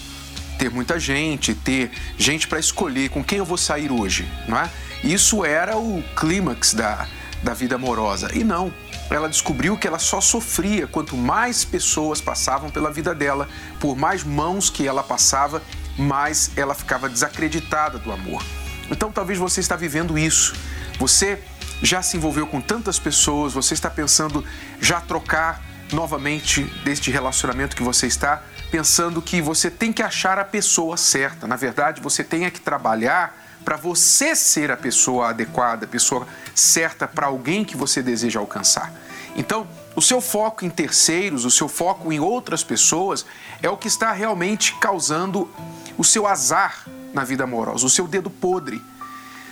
ter 0.56 0.70
muita 0.70 1.00
gente, 1.00 1.54
ter 1.54 1.90
gente 2.16 2.46
para 2.46 2.60
escolher 2.60 3.10
com 3.10 3.24
quem 3.24 3.38
eu 3.38 3.44
vou 3.44 3.58
sair 3.58 3.90
hoje, 3.90 4.30
não 4.46 4.56
é? 4.56 4.70
Isso 5.02 5.44
era 5.44 5.76
o 5.76 6.04
clímax 6.14 6.72
da, 6.72 7.08
da 7.42 7.52
vida 7.52 7.74
amorosa. 7.74 8.30
E 8.32 8.44
não, 8.44 8.72
ela 9.10 9.28
descobriu 9.28 9.76
que 9.76 9.86
ela 9.86 9.98
só 9.98 10.20
sofria 10.20 10.86
quanto 10.86 11.16
mais 11.16 11.64
pessoas 11.64 12.20
passavam 12.20 12.70
pela 12.70 12.90
vida 12.90 13.14
dela, 13.14 13.48
por 13.78 13.96
mais 13.96 14.24
mãos 14.24 14.68
que 14.68 14.86
ela 14.86 15.02
passava, 15.02 15.62
mais 15.96 16.50
ela 16.56 16.74
ficava 16.74 17.08
desacreditada 17.08 17.98
do 17.98 18.12
amor. 18.12 18.42
Então 18.90 19.10
talvez 19.12 19.38
você 19.38 19.60
está 19.60 19.76
vivendo 19.76 20.18
isso. 20.18 20.54
Você 20.98 21.42
já 21.82 22.02
se 22.02 22.16
envolveu 22.16 22.46
com 22.46 22.60
tantas 22.60 22.98
pessoas, 22.98 23.52
você 23.52 23.74
está 23.74 23.90
pensando 23.90 24.44
já 24.80 25.00
trocar 25.00 25.62
novamente 25.92 26.64
deste 26.84 27.10
relacionamento 27.10 27.76
que 27.76 27.82
você 27.82 28.06
está, 28.06 28.42
pensando 28.70 29.22
que 29.22 29.40
você 29.40 29.70
tem 29.70 29.92
que 29.92 30.02
achar 30.02 30.38
a 30.38 30.44
pessoa 30.44 30.96
certa. 30.96 31.46
Na 31.46 31.56
verdade, 31.56 32.00
você 32.00 32.24
tem 32.24 32.48
que 32.50 32.60
trabalhar 32.60 33.45
para 33.66 33.76
você 33.76 34.36
ser 34.36 34.70
a 34.70 34.76
pessoa 34.76 35.30
adequada, 35.30 35.86
a 35.86 35.88
pessoa 35.88 36.24
certa 36.54 37.08
para 37.08 37.26
alguém 37.26 37.64
que 37.64 37.76
você 37.76 38.00
deseja 38.00 38.38
alcançar. 38.38 38.92
Então, 39.34 39.66
o 39.96 40.00
seu 40.00 40.20
foco 40.20 40.64
em 40.64 40.70
terceiros, 40.70 41.44
o 41.44 41.50
seu 41.50 41.66
foco 41.66 42.12
em 42.12 42.20
outras 42.20 42.62
pessoas 42.62 43.26
é 43.60 43.68
o 43.68 43.76
que 43.76 43.88
está 43.88 44.12
realmente 44.12 44.72
causando 44.76 45.50
o 45.98 46.04
seu 46.04 46.28
azar 46.28 46.86
na 47.12 47.24
vida 47.24 47.42
amorosa, 47.42 47.84
o 47.84 47.90
seu 47.90 48.06
dedo 48.06 48.30
podre. 48.30 48.80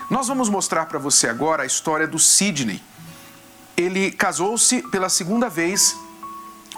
Nós 0.08 0.28
vamos 0.28 0.48
mostrar 0.48 0.86
para 0.86 1.00
você 1.00 1.26
agora 1.26 1.64
a 1.64 1.66
história 1.66 2.06
do 2.06 2.20
Sidney. 2.20 2.80
Ele 3.76 4.12
casou-se 4.12 4.80
pela 4.92 5.08
segunda 5.08 5.48
vez 5.48 5.96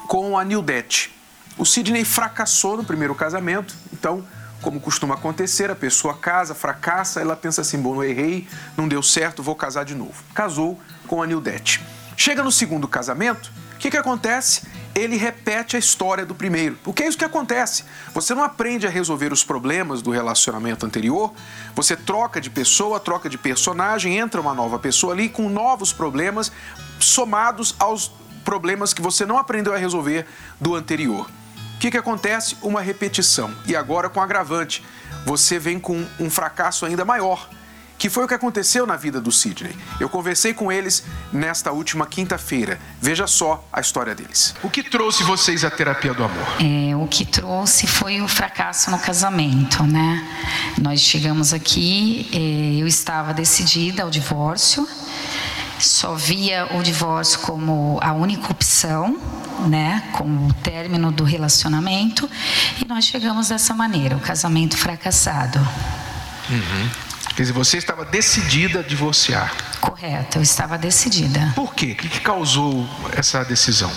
com 0.09 0.39
a 0.39 0.43
Nildete. 0.43 1.15
O 1.59 1.67
Sidney 1.67 2.07
fracassou 2.07 2.79
no 2.79 2.85
primeiro 2.85 3.15
casamento, 3.15 3.77
então, 3.93 4.27
como 4.63 4.81
costuma 4.81 5.15
acontecer, 5.15 5.71
a 5.71 5.77
pessoa 5.77 6.17
casa, 6.17 6.55
fracassa, 6.55 7.21
ela 7.21 7.37
pensa 7.37 7.61
assim: 7.61 7.79
bom, 7.79 8.03
eu 8.03 8.09
errei, 8.09 8.49
não 8.77 8.89
deu 8.89 9.03
certo, 9.03 9.43
vou 9.43 9.55
casar 9.55 9.85
de 9.85 9.95
novo. 9.95 10.23
Casou 10.35 10.81
com 11.07 11.23
a 11.23 11.27
Nildete. 11.27 11.83
Chega 12.17 12.43
no 12.43 12.51
segundo 12.51 12.89
casamento, 12.89 13.53
o 13.75 13.79
que, 13.79 13.91
que 13.91 13.97
acontece? 13.97 14.63
Ele 14.95 15.17
repete 15.17 15.77
a 15.77 15.79
história 15.79 16.25
do 16.25 16.35
primeiro. 16.35 16.79
Porque 16.83 17.03
é 17.03 17.09
isso 17.09 17.19
que 17.19 17.25
acontece. 17.25 17.85
Você 18.15 18.35
não 18.35 18.43
aprende 18.43 18.87
a 18.87 18.91
resolver 18.91 19.31
os 19.33 19.45
problemas 19.45 20.01
do 20.01 20.11
relacionamento 20.11 20.87
anterior, 20.87 21.35
você 21.75 21.95
troca 21.95 22.41
de 22.41 22.49
pessoa, 22.49 22.99
troca 22.99 23.29
de 23.29 23.37
personagem, 23.37 24.17
entra 24.17 24.41
uma 24.41 24.55
nova 24.55 24.79
pessoa 24.79 25.13
ali 25.13 25.29
com 25.29 25.51
novos 25.51 25.93
problemas 25.93 26.51
somados 26.99 27.77
aos 27.79 28.11
problemas 28.43 28.95
que 28.95 29.03
você 29.03 29.27
não 29.27 29.37
aprendeu 29.37 29.75
a 29.75 29.77
resolver 29.77 30.27
do 30.59 30.75
anterior. 30.75 31.29
O 31.77 31.79
que, 31.79 31.91
que 31.91 31.99
acontece? 31.99 32.57
Uma 32.63 32.81
repetição. 32.81 33.55
E 33.67 33.77
agora 33.77 34.09
com 34.09 34.21
agravante, 34.21 34.83
você 35.25 35.59
vem 35.59 35.79
com 35.79 36.07
um 36.19 36.31
fracasso 36.31 36.87
ainda 36.87 37.05
maior 37.05 37.49
que 37.99 38.11
foi 38.11 38.25
o 38.25 38.29
que 38.29 38.35
aconteceu 38.35 38.87
na 38.87 38.97
vida 38.97 39.21
do 39.21 39.33
Sidney. 39.33 39.75
Eu 39.99 40.09
conversei 40.09 40.53
com 40.53 40.71
eles 40.71 41.03
nesta 41.33 41.73
última 41.73 42.07
quinta-feira. 42.07 42.79
Veja 43.01 43.27
só 43.27 43.67
a 43.73 43.81
história 43.81 44.15
deles. 44.15 44.55
O 44.63 44.69
que 44.69 44.83
trouxe 44.83 45.23
vocês 45.23 45.65
à 45.65 45.71
terapia 45.71 46.13
do 46.13 46.23
amor? 46.23 46.47
É, 46.61 46.95
o 46.95 47.07
que 47.07 47.25
trouxe 47.25 47.87
foi 47.87 48.21
o 48.21 48.29
fracasso 48.29 48.91
no 48.91 48.99
casamento, 48.99 49.83
né? 49.85 50.23
Nós 50.81 51.01
chegamos 51.01 51.53
aqui, 51.53 52.29
é, 52.33 52.83
eu 52.83 52.87
estava 52.87 53.33
decidida 53.33 54.03
ao 54.03 54.11
divórcio, 54.11 54.87
só 55.87 56.15
via 56.15 56.67
o 56.77 56.83
divórcio 56.83 57.41
como 57.41 57.99
a 58.03 58.13
única 58.13 58.51
opção, 58.51 59.19
né, 59.69 60.03
como 60.13 60.49
o 60.49 60.53
término 60.55 61.11
do 61.11 61.25
relacionamento, 61.25 62.29
e 62.81 62.87
nós 62.87 63.05
chegamos 63.05 63.49
dessa 63.49 63.75
maneira, 63.75 64.17
o 64.17 64.21
casamento 64.21 64.77
fracassado. 64.77 65.59
Uhum. 66.51 66.91
Quer 67.35 67.43
dizer, 67.43 67.53
você 67.53 67.77
estava 67.77 68.05
decidida 68.05 68.81
a 68.81 68.83
divorciar. 68.83 69.55
Correto, 69.81 70.39
eu 70.39 70.43
estava 70.43 70.79
decidida. 70.79 71.53
Por 71.55 71.75
quê? 71.75 71.93
O 71.93 71.97
que 71.97 72.21
causou 72.21 72.89
essa 73.13 73.45
decisão? 73.45 73.93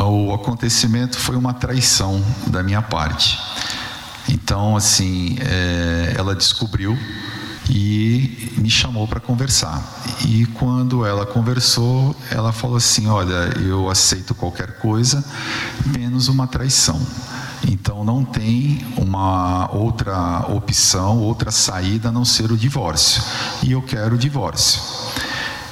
O 0.00 0.34
acontecimento 0.34 1.18
foi 1.18 1.36
uma 1.36 1.54
traição 1.54 2.22
da 2.48 2.62
minha 2.62 2.82
parte. 2.82 3.38
Então, 4.28 4.76
assim, 4.76 5.36
é, 5.40 6.14
ela 6.18 6.34
descobriu 6.34 6.98
e 7.70 8.52
me 8.58 8.70
chamou 8.70 9.06
para 9.06 9.20
conversar. 9.20 9.82
E 10.26 10.46
quando 10.46 11.04
ela 11.04 11.26
conversou, 11.26 12.14
ela 12.30 12.52
falou 12.52 12.76
assim: 12.76 13.06
Olha, 13.08 13.52
eu 13.60 13.88
aceito 13.88 14.34
qualquer 14.34 14.78
coisa, 14.78 15.24
menos 15.86 16.28
uma 16.28 16.46
traição. 16.46 17.00
Então 17.66 18.04
não 18.04 18.24
tem 18.24 18.84
uma 18.96 19.70
outra 19.74 20.46
opção, 20.50 21.18
outra 21.18 21.50
saída 21.50 22.08
a 22.08 22.12
não 22.12 22.24
ser 22.24 22.52
o 22.52 22.56
divórcio. 22.56 23.22
E 23.62 23.72
eu 23.72 23.80
quero 23.80 24.16
o 24.16 24.18
divórcio. 24.18 24.80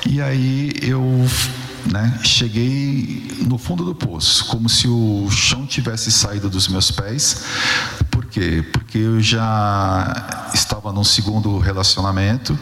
E 0.09 0.21
aí 0.21 0.73
eu 0.83 1.03
né, 1.91 2.19
cheguei 2.23 3.31
no 3.47 3.59
fundo 3.59 3.85
do 3.85 3.95
poço, 3.95 4.47
como 4.47 4.69
se 4.69 4.87
o 4.87 5.29
chão 5.31 5.67
tivesse 5.67 6.11
saído 6.13 6.49
dos 6.49 6.69
meus 6.69 6.91
pés. 6.91 7.45
Por 8.11 8.27
quê? 8.27 8.65
Porque 8.73 8.99
eu 8.99 9.21
já 9.21 10.51
estava 10.55 10.93
num 10.93 11.05
segundo 11.05 11.59
relacionamento. 11.59 12.59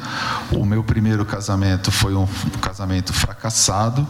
O 0.52 0.64
meu 0.64 0.82
primeiro 0.82 1.24
casamento 1.24 1.90
foi 1.90 2.14
um 2.14 2.26
casamento 2.60 3.12
fracassado 3.12 4.06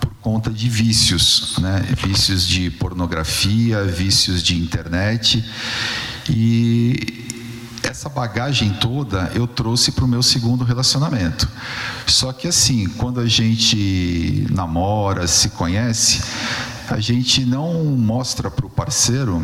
por 0.00 0.12
conta 0.20 0.50
de 0.50 0.68
vícios, 0.68 1.56
né? 1.58 1.82
vícios 2.04 2.46
de 2.46 2.70
pornografia, 2.70 3.84
vícios 3.84 4.42
de 4.42 4.56
internet. 4.56 5.44
E 6.28 7.21
essa 7.92 8.08
bagagem 8.08 8.70
toda 8.80 9.30
eu 9.34 9.46
trouxe 9.46 9.92
para 9.92 10.06
o 10.06 10.08
meu 10.08 10.22
segundo 10.22 10.64
relacionamento. 10.64 11.46
Só 12.06 12.32
que 12.32 12.48
assim, 12.48 12.88
quando 12.88 13.20
a 13.20 13.26
gente 13.26 14.46
namora, 14.50 15.28
se 15.28 15.50
conhece, 15.50 16.22
a 16.88 16.98
gente 16.98 17.44
não 17.44 17.84
mostra 17.84 18.50
para 18.50 18.64
o 18.64 18.70
parceiro 18.70 19.42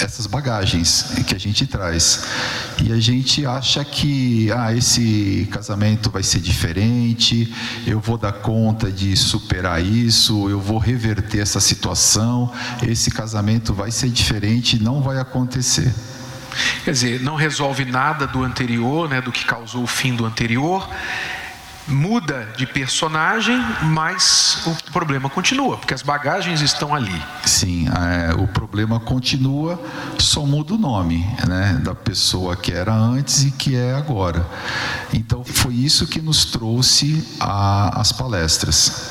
essas 0.00 0.28
bagagens 0.28 1.06
que 1.26 1.34
a 1.34 1.38
gente 1.40 1.66
traz. 1.66 2.22
E 2.80 2.92
a 2.92 3.00
gente 3.00 3.44
acha 3.44 3.84
que 3.84 4.48
ah, 4.52 4.72
esse 4.72 5.48
casamento 5.50 6.08
vai 6.08 6.22
ser 6.22 6.38
diferente, 6.38 7.52
eu 7.84 7.98
vou 7.98 8.16
dar 8.16 8.32
conta 8.32 8.92
de 8.92 9.16
superar 9.16 9.84
isso, 9.84 10.48
eu 10.48 10.60
vou 10.60 10.78
reverter 10.78 11.40
essa 11.40 11.58
situação, 11.58 12.52
esse 12.80 13.10
casamento 13.10 13.74
vai 13.74 13.90
ser 13.90 14.08
diferente, 14.08 14.80
não 14.80 15.02
vai 15.02 15.18
acontecer. 15.18 15.92
Quer 16.84 16.90
dizer, 16.92 17.20
não 17.20 17.34
resolve 17.34 17.84
nada 17.84 18.26
do 18.26 18.44
anterior, 18.44 19.08
né, 19.08 19.20
do 19.20 19.32
que 19.32 19.44
causou 19.44 19.82
o 19.82 19.86
fim 19.86 20.14
do 20.14 20.24
anterior 20.24 20.88
muda 21.88 22.46
de 22.56 22.66
personagem, 22.66 23.58
mas 23.82 24.62
o 24.66 24.92
problema 24.92 25.30
continua, 25.30 25.78
porque 25.78 25.94
as 25.94 26.02
bagagens 26.02 26.60
estão 26.60 26.94
ali. 26.94 27.22
Sim, 27.44 27.88
é, 27.88 28.34
o 28.34 28.46
problema 28.46 29.00
continua, 29.00 29.82
só 30.18 30.44
muda 30.44 30.74
o 30.74 30.78
nome 30.78 31.26
né, 31.46 31.80
da 31.82 31.94
pessoa 31.94 32.54
que 32.54 32.72
era 32.72 32.94
antes 32.94 33.44
e 33.44 33.50
que 33.50 33.74
é 33.74 33.94
agora. 33.94 34.46
Então 35.12 35.42
foi 35.44 35.74
isso 35.74 36.06
que 36.06 36.20
nos 36.20 36.44
trouxe 36.44 37.26
a, 37.40 38.00
as 38.00 38.12
palestras. 38.12 39.10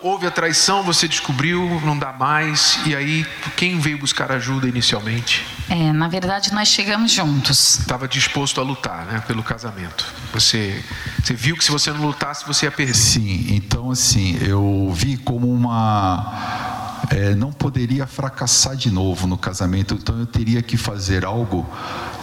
Houve 0.00 0.28
a 0.28 0.30
traição, 0.30 0.84
você 0.84 1.08
descobriu, 1.08 1.80
não 1.84 1.98
dá 1.98 2.12
mais, 2.12 2.78
e 2.86 2.94
aí 2.94 3.26
quem 3.56 3.80
veio 3.80 3.98
buscar 3.98 4.30
ajuda 4.30 4.68
inicialmente? 4.68 5.44
É, 5.68 5.92
na 5.92 6.06
verdade, 6.06 6.54
nós 6.54 6.68
chegamos 6.68 7.10
juntos. 7.10 7.80
Estava 7.80 8.06
disposto 8.06 8.60
a 8.60 8.64
lutar, 8.64 9.06
né, 9.06 9.20
pelo 9.26 9.42
casamento. 9.42 10.06
Você, 10.32 10.84
você 11.20 11.34
viu 11.34 11.56
que 11.56 11.64
se 11.64 11.72
você 11.72 11.90
não 11.90 12.06
lutasse, 12.06 12.46
você 12.46 12.66
ia 12.66 12.70
perder. 12.70 12.94
Sim, 12.94 13.46
então 13.50 13.90
assim, 13.90 14.38
eu 14.40 14.92
vi 14.94 15.16
como 15.16 15.52
uma. 15.52 17.02
É, 17.10 17.34
não 17.34 17.50
poderia 17.50 18.06
fracassar 18.06 18.76
de 18.76 18.92
novo 18.92 19.26
no 19.26 19.36
casamento, 19.36 19.94
então 19.94 20.16
eu 20.16 20.26
teria 20.26 20.62
que 20.62 20.76
fazer 20.76 21.24
algo 21.24 21.68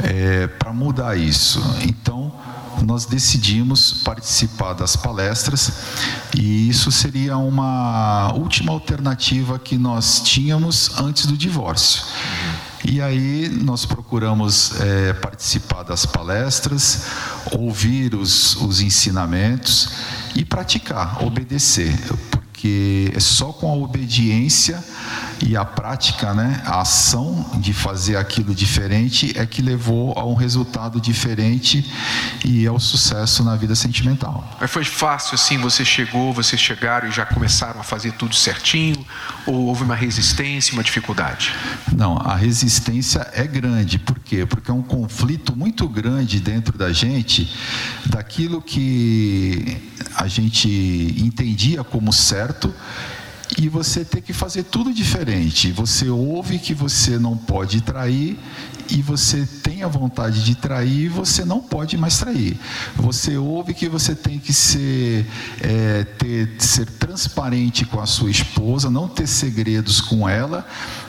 é, 0.02 0.48
para 0.48 0.72
mudar 0.72 1.18
isso. 1.18 1.62
Então 1.82 2.32
nós 2.84 3.06
decidimos 3.06 3.94
participar 4.04 4.74
das 4.74 4.96
palestras 4.96 5.72
e 6.36 6.70
isso 6.70 6.92
seria 6.92 7.38
uma 7.38 8.34
última 8.34 8.72
alternativa 8.72 9.58
que 9.60 9.78
nós 9.78 10.22
tínhamos 10.22 11.00
antes 11.00 11.26
do 11.26 11.38
divórcio. 11.38 12.04
E 12.88 13.02
aí 13.02 13.50
nós 13.50 13.84
procuramos 13.84 14.80
é, 14.80 15.14
participar 15.14 15.84
das 15.84 16.06
palestras, 16.06 17.06
ouvir 17.52 18.14
os, 18.14 18.56
os 18.58 18.80
ensinamentos 18.80 19.90
e 20.36 20.46
praticar, 20.46 21.24
obedecer, 21.24 21.98
porque 22.30 23.12
é 23.16 23.20
só 23.20 23.52
com 23.52 23.72
a 23.72 23.76
obediência 23.76 24.84
e 25.42 25.56
a 25.56 25.66
prática, 25.66 26.34
né, 26.34 26.62
a 26.66 26.82
ação 26.82 27.52
de 27.56 27.74
fazer 27.74 28.16
aquilo 28.16 28.54
diferente 28.54 29.34
é 29.38 29.46
que 29.46 29.62
levou 29.62 30.14
a 30.18 30.26
um 30.26 30.34
resultado 30.34 31.00
diferente 31.00 31.92
e 32.44 32.66
ao 32.66 32.80
sucesso 32.80 33.44
na 33.44 33.56
vida 33.56 33.76
sentimental. 33.76 34.58
Mas 34.60 34.72
foi 34.72 34.84
fácil 34.84 35.36
assim, 35.36 35.58
você 35.58 35.84
chegou, 35.84 36.34
vocês 36.34 36.62
chegaram 36.62 37.08
e 37.10 37.12
já 37.12 37.26
começaram 37.26 37.80
a 37.80 37.84
fazer 37.84 38.14
tudo 38.14 38.36
certinho 38.36 39.06
ou 39.46 39.66
houve 39.66 39.84
uma 39.84 39.96
resistência, 39.96 40.74
uma 40.74 40.84
dificuldade? 40.84 41.54
Não, 41.92 42.18
a 42.18 42.36
resistência 42.36 43.28
é 43.34 43.46
grande, 43.46 44.00
por 44.00 44.20
quê? 44.20 44.46
Porque 44.46 44.72
é 44.72 44.74
um 44.74 44.82
conflito 44.82 45.56
muito 45.56 45.88
grande 45.88 46.40
dentro 46.40 46.78
da 46.78 46.92
gente 46.92 47.52
daquilo 48.06 48.62
que 48.62 49.82
a 50.16 50.28
gente 50.28 50.70
entendia 51.18 51.84
como 51.84 52.12
certo 52.14 52.74
e 53.58 53.70
você 53.70 54.04
ter 54.04 54.22
que 54.22 54.34
fazer 54.34 54.64
tudo 54.64 54.94
diferente. 54.94 55.72
Você 55.72 56.10
ouve 56.10 56.60
que 56.60 56.74
você 56.74 57.18
não 57.18 57.38
pode 57.38 57.82
trair 57.82 58.38
e 58.90 59.02
você 59.02 59.48
tem 59.64 59.84
a 59.84 59.88
vontade 59.88 60.44
de 60.44 60.56
trair, 60.56 61.10
você 61.10 61.44
não 61.44 61.60
pode 61.60 61.98
mais 61.98 62.18
trair. 62.18 62.58
Você 62.96 63.38
ouve 63.38 63.74
que 63.74 63.90
você 63.90 64.14
tem 64.14 64.40
que 64.40 64.54
ser, 64.54 65.26
é, 65.62 66.04
ter, 66.04 66.56
ser 66.60 66.86
transparente 66.92 67.86
com 67.86 68.00
a 68.00 68.06
sua 68.06 68.30
esposa, 68.30 68.90
não 68.90 69.08
ter 69.08 69.28
segredos 69.28 70.02
com 70.02 70.28
ela, 70.28 70.68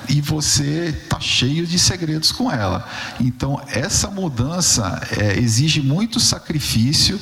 e 0.08 0.20
você 0.20 0.94
está 1.02 1.20
cheio 1.20 1.66
de 1.66 1.78
segredos 1.78 2.32
com 2.32 2.50
ela. 2.50 2.88
Então, 3.20 3.60
essa 3.68 4.10
mudança 4.10 5.00
é, 5.18 5.38
exige 5.38 5.80
muito 5.80 6.18
sacrifício 6.18 7.20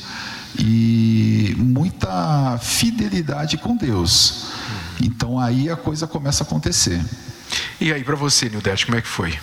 e 0.59 1.55
muita 1.59 2.59
fidelidade 2.59 3.57
com 3.57 3.77
Deus. 3.77 4.54
Então 5.01 5.39
aí 5.39 5.71
a 5.71 5.77
coisa 5.77 6.07
começa 6.07 6.45
a 6.45 6.47
acontecer. 6.47 7.01
E 7.81 7.93
aí 7.93 8.03
para 8.03 8.17
você, 8.17 8.49
Nildete, 8.49 8.87
como 8.87 8.99
é 8.99 9.03
que 9.03 9.09
foi? 9.09 9.39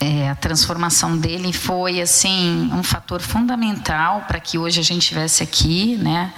É, 0.00 0.28
a 0.28 0.34
transformação 0.34 1.16
dele 1.16 1.50
foi 1.50 2.00
assim 2.00 2.68
um 2.74 2.82
fator 2.82 3.22
fundamental 3.22 4.24
para 4.28 4.38
que 4.38 4.58
hoje 4.58 4.78
a 4.78 4.82
gente 4.82 5.02
estivesse 5.02 5.42
aqui, 5.42 5.96
né? 5.96 6.30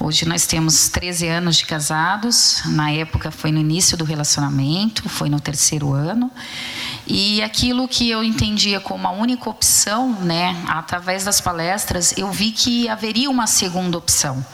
Hoje 0.00 0.26
nós 0.26 0.44
temos 0.44 0.88
13 0.88 1.28
anos 1.28 1.56
de 1.56 1.66
casados. 1.66 2.62
Na 2.66 2.90
época 2.90 3.30
foi 3.30 3.52
no 3.52 3.60
início 3.60 3.96
do 3.96 4.04
relacionamento, 4.04 5.08
foi 5.08 5.28
no 5.28 5.38
terceiro 5.38 5.92
ano. 5.92 6.32
E 7.06 7.40
aquilo 7.42 7.86
que 7.86 8.10
eu 8.10 8.24
entendia 8.24 8.80
como 8.80 9.06
a 9.06 9.12
única 9.12 9.48
opção, 9.48 10.12
né, 10.20 10.56
através 10.66 11.24
das 11.24 11.40
palestras, 11.40 12.14
eu 12.16 12.30
vi 12.32 12.50
que 12.50 12.88
haveria 12.88 13.30
uma 13.30 13.46
segunda 13.46 13.98
opção. 13.98 14.44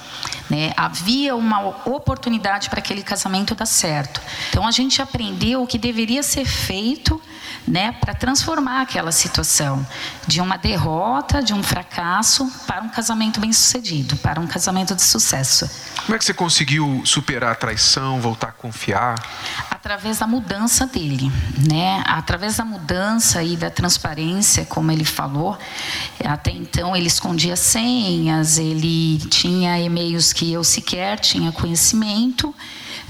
Né? 0.48 0.72
Havia 0.76 1.36
uma 1.36 1.60
oportunidade 1.88 2.70
para 2.70 2.78
aquele 2.78 3.02
casamento 3.02 3.54
dar 3.54 3.66
certo. 3.66 4.20
Então 4.48 4.66
a 4.66 4.70
gente 4.70 5.02
aprendeu 5.02 5.62
o 5.62 5.66
que 5.66 5.78
deveria 5.78 6.22
ser 6.22 6.44
feito 6.44 7.20
né, 7.66 7.92
para 7.92 8.14
transformar 8.14 8.80
aquela 8.80 9.12
situação 9.12 9.86
de 10.26 10.40
uma 10.40 10.56
derrota, 10.56 11.42
de 11.42 11.52
um 11.52 11.62
fracasso, 11.62 12.50
para 12.66 12.82
um 12.82 12.88
casamento 12.88 13.40
bem 13.40 13.52
sucedido, 13.52 14.16
para 14.16 14.40
um 14.40 14.46
casamento 14.46 14.94
de 14.94 15.02
sucesso. 15.02 15.68
Como 16.04 16.16
é 16.16 16.18
que 16.18 16.24
você 16.24 16.34
conseguiu 16.34 17.02
superar 17.04 17.52
a 17.52 17.54
traição, 17.54 18.20
voltar 18.20 18.48
a 18.48 18.52
confiar? 18.52 19.14
Através 19.70 20.18
da 20.18 20.26
mudança 20.26 20.86
dele, 20.86 21.30
né? 21.70 22.02
Através 22.06 22.56
da 22.56 22.64
mudança 22.64 23.42
e 23.42 23.56
da 23.56 23.70
transparência, 23.70 24.64
como 24.64 24.90
ele 24.90 25.04
falou. 25.04 25.58
Até 26.24 26.50
então 26.50 26.96
ele 26.96 27.06
escondia 27.06 27.56
senhas, 27.56 28.58
ele 28.58 29.18
tinha 29.30 29.78
e-mails 29.78 30.17
que 30.32 30.52
eu 30.52 30.64
sequer 30.64 31.18
tinha 31.18 31.52
conhecimento 31.52 32.54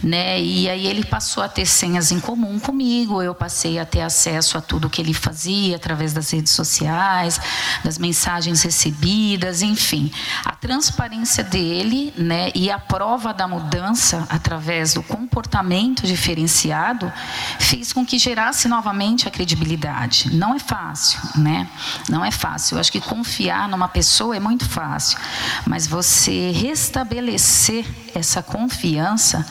né? 0.02 0.40
E 0.40 0.68
aí 0.68 0.86
ele 0.86 1.04
passou 1.04 1.42
a 1.42 1.48
ter 1.48 1.66
senhas 1.66 2.12
em 2.12 2.20
comum 2.20 2.58
comigo, 2.58 3.22
eu 3.22 3.34
passei 3.34 3.78
a 3.78 3.84
ter 3.84 4.00
acesso 4.00 4.56
a 4.56 4.60
tudo 4.60 4.90
que 4.90 5.00
ele 5.00 5.14
fazia 5.14 5.76
através 5.76 6.12
das 6.12 6.30
redes 6.30 6.52
sociais, 6.52 7.40
das 7.84 7.98
mensagens 7.98 8.62
recebidas, 8.62 9.62
enfim. 9.62 10.10
A 10.44 10.52
transparência 10.52 11.42
dele, 11.42 12.12
né, 12.16 12.50
e 12.54 12.70
a 12.70 12.78
prova 12.78 13.32
da 13.32 13.48
mudança 13.48 14.26
através 14.28 14.94
do 14.94 15.02
comportamento 15.02 16.06
diferenciado 16.06 17.12
fez 17.58 17.92
com 17.92 18.04
que 18.04 18.18
gerasse 18.18 18.68
novamente 18.68 19.26
a 19.26 19.30
credibilidade. 19.30 20.34
Não 20.34 20.54
é 20.54 20.58
fácil, 20.58 21.20
né? 21.36 21.68
Não 22.08 22.24
é 22.24 22.30
fácil. 22.30 22.76
Eu 22.76 22.80
acho 22.80 22.92
que 22.92 23.00
confiar 23.00 23.68
numa 23.68 23.88
pessoa 23.88 24.36
é 24.36 24.40
muito 24.40 24.68
fácil, 24.68 25.18
mas 25.66 25.86
você 25.86 26.50
restabelecer 26.50 27.84
essa 28.14 28.42
confiança 28.42 29.46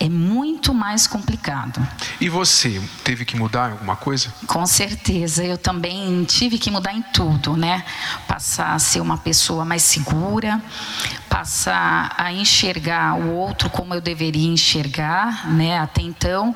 é 0.00 0.08
muito 0.08 0.74
mais 0.74 1.06
complicado. 1.06 1.86
E 2.20 2.28
você 2.28 2.80
teve 3.04 3.24
que 3.24 3.36
mudar 3.36 3.72
alguma 3.72 3.96
coisa? 3.96 4.32
Com 4.46 4.66
certeza, 4.66 5.44
eu 5.44 5.58
também 5.58 6.24
tive 6.24 6.58
que 6.58 6.70
mudar 6.70 6.92
em 6.92 7.02
tudo, 7.02 7.56
né? 7.56 7.84
Passar 8.26 8.74
a 8.74 8.78
ser 8.78 9.00
uma 9.00 9.18
pessoa 9.18 9.64
mais 9.64 9.82
segura, 9.82 10.60
passar 11.28 12.14
a 12.16 12.32
enxergar 12.32 13.14
o 13.14 13.34
outro 13.34 13.70
como 13.70 13.94
eu 13.94 14.00
deveria 14.00 14.48
enxergar, 14.48 15.48
né? 15.50 15.78
Até 15.78 16.02
então, 16.02 16.54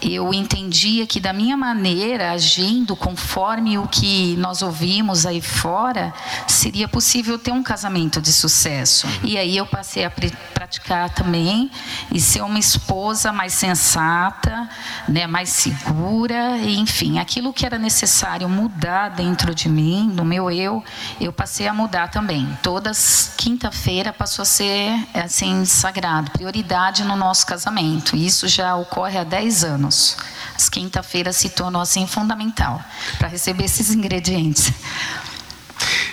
eu 0.00 0.32
entendia 0.32 1.06
que 1.06 1.20
da 1.20 1.32
minha 1.32 1.56
maneira, 1.56 2.32
agindo 2.32 2.94
conforme 2.94 3.78
o 3.78 3.88
que 3.88 4.36
nós 4.36 4.62
ouvimos 4.62 5.26
aí 5.26 5.40
fora, 5.40 6.12
seria 6.46 6.88
possível 6.88 7.38
ter 7.38 7.52
um 7.52 7.62
casamento 7.62 8.20
de 8.20 8.32
sucesso. 8.32 9.06
E 9.22 9.36
aí 9.36 9.56
eu 9.56 9.66
passei 9.66 10.04
a 10.04 10.10
praticar 10.54 11.10
também 11.10 11.70
e 12.12 12.20
ser 12.20 12.42
uma 12.42 12.58
esposa 12.70 13.32
mais 13.32 13.52
sensata, 13.54 14.68
né, 15.08 15.26
mais 15.26 15.50
segura, 15.50 16.58
enfim, 16.58 17.18
aquilo 17.18 17.52
que 17.52 17.66
era 17.66 17.78
necessário 17.78 18.48
mudar 18.48 19.10
dentro 19.10 19.54
de 19.54 19.68
mim, 19.68 20.10
no 20.12 20.24
meu 20.24 20.50
eu, 20.50 20.82
eu 21.20 21.32
passei 21.32 21.66
a 21.66 21.74
mudar 21.74 22.08
também. 22.08 22.46
Todas 22.62 23.32
quinta-feira 23.36 24.12
passou 24.12 24.42
a 24.42 24.46
ser 24.46 24.92
assim 25.14 25.64
sagrado, 25.64 26.30
prioridade 26.30 27.04
no 27.04 27.16
nosso 27.16 27.46
casamento. 27.46 28.16
Isso 28.16 28.46
já 28.48 28.76
ocorre 28.76 29.18
há 29.18 29.24
10 29.24 29.64
anos. 29.64 30.16
As 30.54 30.68
quinta-feiras 30.68 31.36
se 31.36 31.48
tornou 31.50 31.82
assim 31.82 32.06
fundamental 32.06 32.82
para 33.18 33.28
receber 33.28 33.64
esses 33.64 33.90
ingredientes. 33.90 34.72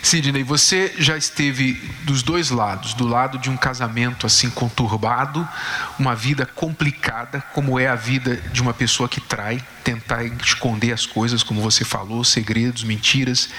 Sidney, 0.07 0.41
você 0.41 0.95
já 0.97 1.17
esteve 1.17 1.73
dos 2.03 2.23
dois 2.23 2.49
lados, 2.49 2.93
do 2.93 3.05
lado 3.05 3.37
de 3.37 3.49
um 3.49 3.57
casamento 3.57 4.25
assim 4.25 4.49
conturbado, 4.49 5.45
uma 5.99 6.15
vida 6.15 6.45
complicada, 6.45 7.41
como 7.53 7.77
é 7.77 7.89
a 7.89 7.95
vida 7.95 8.37
de 8.53 8.61
uma 8.61 8.73
pessoa 8.73 9.09
que 9.09 9.19
trai, 9.19 9.61
tentar 9.83 10.23
esconder 10.23 10.93
as 10.93 11.05
coisas, 11.05 11.43
como 11.43 11.59
você 11.59 11.83
falou, 11.83 12.23
segredos, 12.23 12.85
mentiras. 12.85 13.49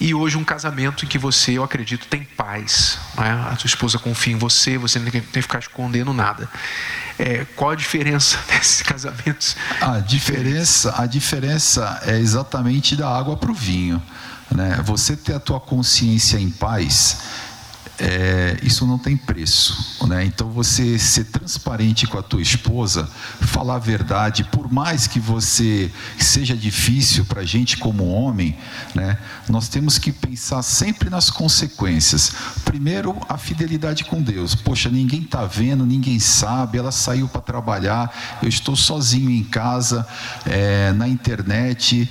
E 0.00 0.14
hoje 0.14 0.36
um 0.36 0.44
casamento 0.44 1.04
em 1.04 1.08
que 1.08 1.18
você, 1.18 1.58
eu 1.58 1.64
acredito, 1.64 2.06
tem 2.06 2.22
paz. 2.22 2.96
Né? 3.18 3.32
A 3.50 3.56
sua 3.56 3.66
esposa 3.66 3.98
confia 3.98 4.32
em 4.32 4.38
você, 4.38 4.78
você 4.78 5.00
não 5.00 5.10
tem 5.10 5.20
que 5.20 5.42
ficar 5.42 5.58
escondendo 5.58 6.12
nada. 6.12 6.48
É, 7.18 7.44
qual 7.56 7.70
a 7.70 7.74
diferença 7.74 8.38
desses 8.46 8.80
casamentos? 8.80 9.56
A 9.80 9.98
diferença, 9.98 10.94
a 10.96 11.06
diferença 11.06 12.00
é 12.06 12.16
exatamente 12.16 12.94
da 12.94 13.08
água 13.08 13.36
para 13.36 13.50
o 13.50 13.54
vinho. 13.54 14.00
Né? 14.54 14.80
Você 14.84 15.16
ter 15.16 15.34
a 15.34 15.40
tua 15.40 15.60
consciência 15.60 16.38
em 16.38 16.48
paz 16.48 17.18
é, 17.98 18.58
isso 18.62 18.86
não 18.86 18.98
tem 18.98 19.16
preço. 19.16 20.06
Né? 20.06 20.24
Então, 20.24 20.50
você 20.50 20.98
ser 20.98 21.24
transparente 21.24 22.06
com 22.06 22.18
a 22.18 22.22
tua 22.22 22.42
esposa, 22.42 23.08
falar 23.40 23.76
a 23.76 23.78
verdade, 23.78 24.44
por 24.44 24.72
mais 24.72 25.06
que 25.06 25.20
você 25.20 25.90
seja 26.18 26.56
difícil 26.56 27.24
para 27.24 27.42
a 27.42 27.44
gente 27.44 27.76
como 27.76 28.08
homem, 28.08 28.56
né? 28.94 29.18
nós 29.48 29.68
temos 29.68 29.98
que 29.98 30.10
pensar 30.10 30.62
sempre 30.62 31.08
nas 31.08 31.30
consequências. 31.30 32.32
Primeiro, 32.64 33.16
a 33.28 33.38
fidelidade 33.38 34.04
com 34.04 34.20
Deus. 34.20 34.54
Poxa, 34.54 34.90
ninguém 34.90 35.22
está 35.22 35.44
vendo, 35.44 35.86
ninguém 35.86 36.18
sabe, 36.18 36.78
ela 36.78 36.92
saiu 36.92 37.28
para 37.28 37.40
trabalhar, 37.40 38.12
eu 38.42 38.48
estou 38.48 38.74
sozinho 38.74 39.30
em 39.30 39.44
casa, 39.44 40.06
é, 40.46 40.92
na 40.92 41.06
internet, 41.06 42.10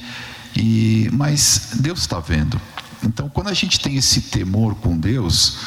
e 0.56 1.10
mas 1.12 1.72
Deus 1.76 2.00
está 2.00 2.20
vendo. 2.20 2.60
Então, 3.04 3.30
quando 3.30 3.50
a 3.50 3.54
gente 3.54 3.80
tem 3.80 3.96
esse 3.96 4.22
temor 4.22 4.76
com 4.76 4.98
Deus, 4.98 5.58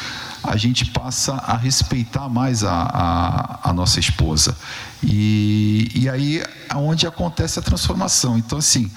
a 0.43 0.55
gente 0.55 0.85
passa 0.85 1.33
a 1.33 1.55
respeitar 1.55 2.29
mais 2.29 2.63
a, 2.63 2.71
a, 2.71 3.69
a 3.69 3.73
nossa 3.73 3.99
esposa. 3.99 4.57
E, 5.03 5.91
e 5.93 6.09
aí 6.09 6.43
é 6.69 6.75
onde 6.75 7.05
acontece 7.05 7.59
a 7.59 7.61
transformação. 7.61 8.37
Então, 8.37 8.57
assim, 8.57 8.89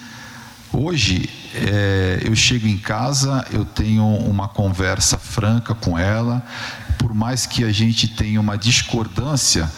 hoje 0.71 1.29
é, 1.53 2.21
eu 2.23 2.35
chego 2.35 2.67
em 2.67 2.77
casa, 2.77 3.45
eu 3.51 3.65
tenho 3.65 4.05
uma 4.05 4.47
conversa 4.47 5.17
franca 5.17 5.75
com 5.75 5.97
ela, 5.97 6.43
por 6.97 7.13
mais 7.13 7.45
que 7.45 7.63
a 7.63 7.71
gente 7.71 8.07
tenha 8.07 8.39
uma 8.39 8.57
discordância, 8.57 9.69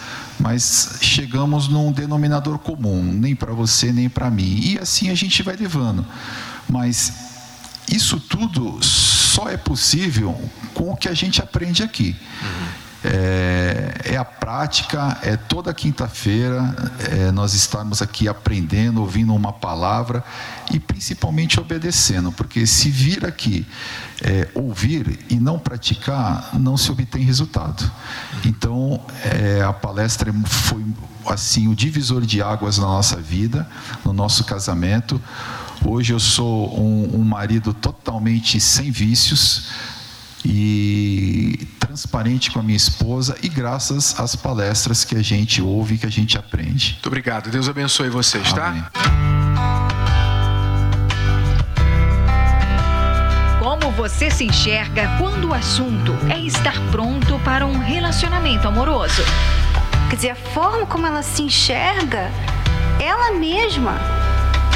mas 0.43 0.97
chegamos 0.99 1.69
num 1.69 1.89
denominador 1.89 2.60
comum, 2.60 3.01
nem 3.01 3.34
para 3.34 3.53
você 3.53 3.93
nem 3.93 4.10
para 4.10 4.29
mim. 4.29 4.60
E 4.62 4.77
assim 4.77 5.10
a 5.10 5.15
gente 5.15 5.41
vai 5.41 5.56
levando. 5.56 6.06
Mas 6.67 7.13
isso 7.89 8.19
tudo 8.19 8.77
só 8.84 9.47
é 9.47 9.56
possível 9.56 10.38
com 10.73 10.91
o 10.91 10.97
que 10.97 11.08
a 11.08 11.13
gente 11.13 11.41
aprende 11.41 11.82
aqui. 11.82 12.13
Uhum. 12.41 12.83
É, 13.06 14.13
é, 14.13 14.18
a 14.18 14.24
prática, 14.24 15.18
é 15.22 15.36
toda 15.36 15.74
quinta-feira 15.74 16.74
é, 17.12 17.32
nós 17.34 17.54
estamos 17.54 18.02
aqui 18.02 18.30
aprendendo, 18.30 19.02
ouvindo 19.02 19.36
uma 19.36 19.52
palavra 19.52 20.24
e 20.72 20.80
principalmente 20.80 21.60
obedecendo, 21.60 22.32
porque 22.32 22.66
se 22.66 22.89
vir 22.89 23.26
aqui 23.26 23.68
é, 24.22 24.48
ouvir 24.56 25.20
e 25.30 25.36
não 25.36 25.60
praticar, 25.60 26.52
não 26.54 26.78
se 26.78 26.89
obtém 26.92 27.24
resultado. 27.24 27.92
Então, 28.46 29.02
é, 29.22 29.62
a 29.62 29.74
palestra 29.74 30.32
foi 30.46 30.86
assim 31.26 31.68
o 31.68 31.76
divisor 31.76 32.22
de 32.22 32.42
águas 32.42 32.78
na 32.78 32.86
nossa 32.86 33.18
vida, 33.18 33.68
no 34.06 34.13
nosso 34.13 34.46
casamento. 34.46 35.22
Hoje 35.86 36.13
eu 36.13 36.20
sou 36.20 36.80
um, 36.80 37.20
um 37.20 37.24
marido 37.24 37.74
totalmente 37.74 38.62
sem 38.62 38.92
vícios 38.92 39.68
e 40.45 41.67
transparente 41.79 42.51
com 42.51 42.60
a 42.60 42.63
minha 42.63 42.75
esposa 42.75 43.38
e 43.41 43.49
graças 43.49 44.19
às 44.19 44.36
palestras 44.36 45.06
que 45.06 45.15
a 45.15 45.21
gente 45.21 45.62
ouve 45.62 45.95
e 45.95 45.97
que 45.97 46.06
a 46.06 46.12
gente 46.12 46.38
aprende. 46.38 46.93
Muito 46.93 47.08
obrigado. 47.08 47.49
Deus 47.49 47.69
abençoe 47.69 48.10
vocês, 48.10 48.51
tá? 48.51 48.67
Amém. 48.67 48.84
Como 53.60 53.91
você 53.91 54.29
se 54.32 54.43
enxerga 54.43 55.08
quando 55.17 55.49
o 55.49 55.53
assunto 55.53 56.13
é 56.29 56.39
estar 56.39 56.79
pronto 56.91 57.39
para 57.45 57.65
um 57.65 57.77
relacionamento 57.77 58.67
amoroso? 58.67 59.23
Quer 60.10 60.15
dizer, 60.15 60.29
a 60.32 60.36
forma 60.36 60.86
como 60.86 61.08
ela 61.08 61.23
se 61.23 61.43
enxerga, 61.43 62.32
ela 62.99 63.32
mesma 63.32 63.99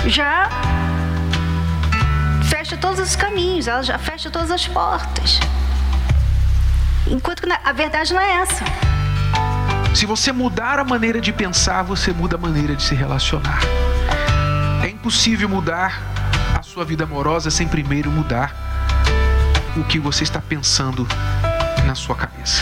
já 0.06 0.50
fecha 2.50 2.78
todos 2.78 3.00
os 3.00 3.16
caminhos, 3.16 3.68
ela 3.68 3.84
já 3.84 3.98
fecha 3.98 4.30
todas 4.30 4.52
as 4.52 4.68
portas. 4.68 5.40
Enquanto 7.10 7.42
que 7.42 7.52
a 7.52 7.74
verdade 7.74 8.14
não 8.14 8.22
é 8.22 8.42
essa. 8.42 8.64
Se 9.96 10.06
você 10.06 10.32
mudar 10.32 10.80
a 10.80 10.84
maneira 10.84 11.20
de 11.20 11.34
pensar, 11.34 11.84
você 11.84 12.12
muda 12.12 12.36
a 12.36 12.40
maneira 12.40 12.76
de 12.76 12.84
se 12.84 12.94
relacionar. 12.94 13.60
É 14.84 14.90
impossível 14.90 15.50
mudar 15.50 16.02
a 16.58 16.62
sua 16.62 16.86
vida 16.86 17.04
amorosa 17.04 17.50
sem 17.50 17.68
primeiro 17.68 18.12
mudar 18.12 18.56
o 19.76 19.84
que 19.84 20.00
você 20.00 20.24
está 20.24 20.42
pensando 20.42 21.08
na 21.86 21.96
sua 21.96 22.16
cabeça. 22.16 22.62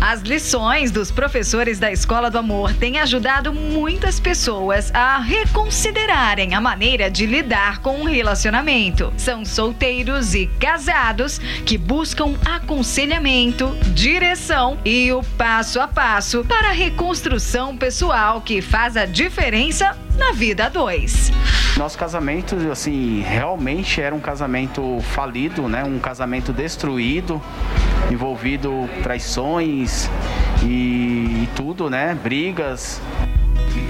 As 0.00 0.20
lições 0.20 0.90
dos 0.90 1.10
professores 1.10 1.78
da 1.78 1.90
Escola 1.90 2.30
do 2.30 2.38
Amor 2.38 2.72
têm 2.74 2.98
ajudado 2.98 3.52
muitas 3.52 4.20
pessoas 4.20 4.90
a 4.94 5.18
reconsiderarem 5.18 6.54
a 6.54 6.60
maneira 6.60 7.10
de 7.10 7.24
lidar 7.26 7.80
com 7.80 8.00
um 8.00 8.04
relacionamento. 8.04 9.12
São 9.16 9.44
solteiros 9.44 10.34
e 10.34 10.46
casados 10.60 11.38
que 11.64 11.78
buscam 11.78 12.34
aconselhamento, 12.44 13.74
direção 13.94 14.78
e 14.84 15.10
o 15.12 15.22
passo 15.38 15.80
a 15.80 15.88
passo 15.88 16.44
para 16.44 16.68
a 16.68 16.72
reconstrução 16.72 17.76
pessoal 17.76 18.40
que 18.40 18.60
faz 18.60 18.96
a 18.96 19.06
diferença 19.06 19.96
na 20.18 20.32
vida 20.32 20.68
dois. 20.68 21.32
Nosso 21.76 21.98
casamento, 21.98 22.54
assim, 22.70 23.22
realmente 23.22 24.00
era 24.00 24.14
um 24.14 24.20
casamento 24.20 25.00
falido, 25.00 25.68
né? 25.68 25.82
Um 25.82 25.98
casamento 25.98 26.52
destruído, 26.52 27.42
envolvido 28.10 28.88
traições 29.02 30.08
e, 30.62 31.44
e 31.44 31.48
tudo, 31.54 31.88
né? 31.90 32.14
Brigas. 32.14 33.00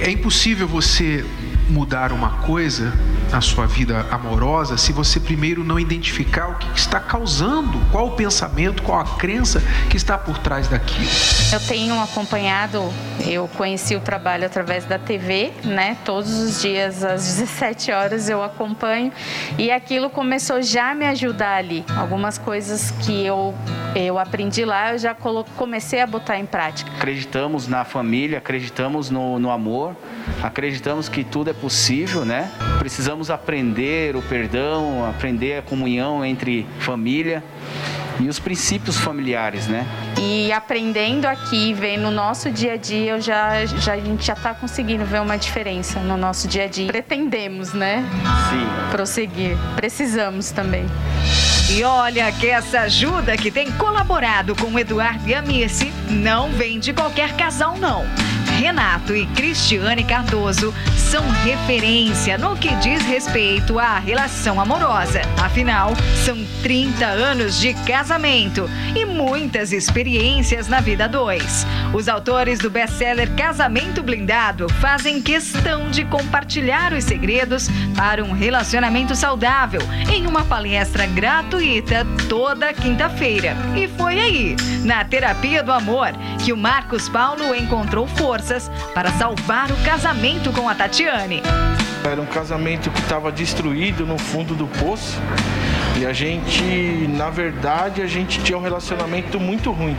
É 0.00 0.10
impossível 0.10 0.66
você 0.66 1.24
mudar 1.68 2.12
uma 2.12 2.30
coisa 2.42 2.92
na 3.34 3.40
sua 3.40 3.66
vida 3.66 4.06
amorosa 4.12 4.76
se 4.76 4.92
você 4.92 5.18
primeiro 5.18 5.64
não 5.64 5.76
identificar 5.80 6.50
o 6.50 6.54
que 6.54 6.78
está 6.78 7.00
causando, 7.00 7.80
qual 7.90 8.06
o 8.06 8.10
pensamento, 8.12 8.80
qual 8.84 9.00
a 9.00 9.04
crença 9.04 9.60
que 9.90 9.96
está 9.96 10.16
por 10.16 10.38
trás 10.38 10.68
daquilo. 10.68 11.10
Eu 11.52 11.58
tenho 11.66 12.00
acompanhado, 12.00 12.80
eu 13.26 13.48
conheci 13.56 13.96
o 13.96 14.00
trabalho 14.00 14.46
através 14.46 14.84
da 14.84 15.00
TV, 15.00 15.52
né? 15.64 15.96
Todos 16.04 16.32
os 16.32 16.62
dias 16.62 17.02
às 17.02 17.24
17 17.34 17.90
horas 17.90 18.28
eu 18.28 18.40
acompanho 18.40 19.10
e 19.58 19.68
aquilo 19.68 20.08
começou 20.08 20.62
já 20.62 20.92
a 20.92 20.94
me 20.94 21.04
ajudar 21.06 21.56
ali. 21.56 21.84
Algumas 21.96 22.38
coisas 22.38 22.92
que 22.92 23.26
eu 23.26 23.52
eu 23.94 24.18
aprendi 24.18 24.64
lá, 24.64 24.92
eu 24.92 24.98
já 24.98 25.14
comecei 25.14 26.00
a 26.00 26.06
botar 26.06 26.36
em 26.38 26.44
prática. 26.44 26.90
Acreditamos 26.96 27.68
na 27.68 27.84
família, 27.84 28.38
acreditamos 28.38 29.08
no, 29.08 29.38
no 29.38 29.50
amor, 29.50 29.94
acreditamos 30.42 31.08
que 31.08 31.22
tudo 31.22 31.50
é 31.50 31.52
possível, 31.52 32.24
né? 32.24 32.50
Precisamos 32.80 33.23
aprender 33.30 34.16
o 34.16 34.22
perdão, 34.22 35.08
aprender 35.08 35.58
a 35.58 35.62
comunhão 35.62 36.24
entre 36.24 36.66
família 36.78 37.42
e 38.20 38.28
os 38.28 38.38
princípios 38.38 38.96
familiares, 38.96 39.66
né? 39.66 39.86
E 40.20 40.52
aprendendo 40.52 41.26
aqui, 41.26 41.74
vendo 41.74 42.02
no 42.02 42.10
nosso 42.10 42.50
dia 42.50 42.74
a 42.74 42.76
dia, 42.76 43.12
eu 43.12 43.20
já, 43.20 43.64
já 43.66 43.94
a 43.94 44.00
gente 44.00 44.24
já 44.24 44.34
está 44.34 44.54
conseguindo 44.54 45.04
ver 45.04 45.20
uma 45.20 45.36
diferença 45.36 45.98
no 46.00 46.16
nosso 46.16 46.46
dia 46.46 46.64
a 46.64 46.68
dia. 46.68 46.86
Pretendemos, 46.86 47.72
né? 47.72 48.04
Sim. 48.50 48.90
Prosseguir. 48.90 49.56
Precisamos 49.76 50.50
também. 50.50 50.86
E 51.70 51.82
olha 51.82 52.30
que 52.30 52.46
essa 52.46 52.80
ajuda 52.80 53.36
que 53.36 53.50
tem 53.50 53.70
colaborado 53.72 54.54
com 54.54 54.66
o 54.66 54.78
Eduardo 54.78 55.26
e 55.28 55.34
a 55.34 55.42
Mirce 55.42 55.92
não 56.08 56.50
vem 56.50 56.78
de 56.78 56.92
qualquer 56.92 57.34
casal, 57.36 57.76
não. 57.78 58.04
Renato 58.54 59.14
e 59.14 59.26
Cristiane 59.26 60.04
Cardoso 60.04 60.72
são 60.96 61.28
referência 61.44 62.38
no 62.38 62.56
que 62.56 62.74
diz 62.76 63.04
respeito 63.04 63.78
à 63.78 63.98
relação 63.98 64.60
amorosa. 64.60 65.20
Afinal, 65.42 65.92
são 66.24 66.36
30 66.62 67.04
anos 67.04 67.60
de 67.60 67.74
casamento 67.84 68.68
e 68.96 69.04
muitas 69.04 69.72
experiências 69.72 70.66
na 70.66 70.80
vida 70.80 71.08
dois. 71.08 71.66
Os 71.92 72.08
autores 72.08 72.58
do 72.58 72.70
best-seller 72.70 73.30
Casamento 73.36 74.02
Blindado 74.02 74.68
fazem 74.80 75.20
questão 75.20 75.90
de 75.90 76.04
compartilhar 76.04 76.92
os 76.92 77.04
segredos 77.04 77.68
para 77.96 78.24
um 78.24 78.32
relacionamento 78.32 79.14
saudável 79.14 79.80
em 80.12 80.26
uma 80.26 80.44
palestra 80.44 81.06
gratuita 81.06 82.06
toda 82.28 82.72
quinta-feira. 82.72 83.56
E 83.76 83.86
foi 83.88 84.18
aí, 84.18 84.56
na 84.84 85.04
Terapia 85.04 85.62
do 85.62 85.72
Amor, 85.72 86.12
que 86.42 86.52
o 86.52 86.56
Marcos 86.56 87.08
Paulo 87.08 87.54
encontrou 87.54 88.06
forças 88.44 88.70
para 88.92 89.10
salvar 89.12 89.70
o 89.70 89.76
casamento 89.84 90.52
com 90.52 90.68
a 90.68 90.74
Tatiane. 90.74 91.42
Era 92.04 92.20
um 92.20 92.26
casamento 92.26 92.90
que 92.90 93.00
estava 93.00 93.32
destruído 93.32 94.04
no 94.04 94.18
fundo 94.18 94.54
do 94.54 94.66
poço. 94.66 95.18
E 95.98 96.04
a 96.04 96.12
gente, 96.12 96.62
na 97.08 97.30
verdade, 97.30 98.02
a 98.02 98.06
gente 98.06 98.42
tinha 98.42 98.58
um 98.58 98.60
relacionamento 98.60 99.40
muito 99.40 99.72
ruim. 99.72 99.96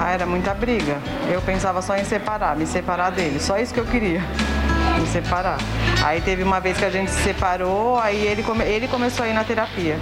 Ah, 0.00 0.10
era 0.10 0.24
muita 0.24 0.54
briga. 0.54 0.98
Eu 1.30 1.42
pensava 1.42 1.82
só 1.82 1.96
em 1.96 2.04
separar, 2.04 2.56
me 2.56 2.66
separar 2.66 3.10
dele. 3.10 3.38
Só 3.38 3.58
isso 3.58 3.74
que 3.74 3.80
eu 3.80 3.86
queria. 3.86 4.22
Me 4.98 5.08
separar. 5.08 5.58
Aí 6.04 6.20
teve 6.20 6.42
uma 6.44 6.60
vez 6.60 6.78
que 6.78 6.84
a 6.84 6.90
gente 6.90 7.10
se 7.10 7.20
separou, 7.22 7.98
aí 7.98 8.26
ele, 8.26 8.44
come... 8.44 8.64
ele 8.64 8.86
começou 8.86 9.24
a 9.24 9.28
ir 9.28 9.32
na 9.32 9.42
terapia. 9.42 9.98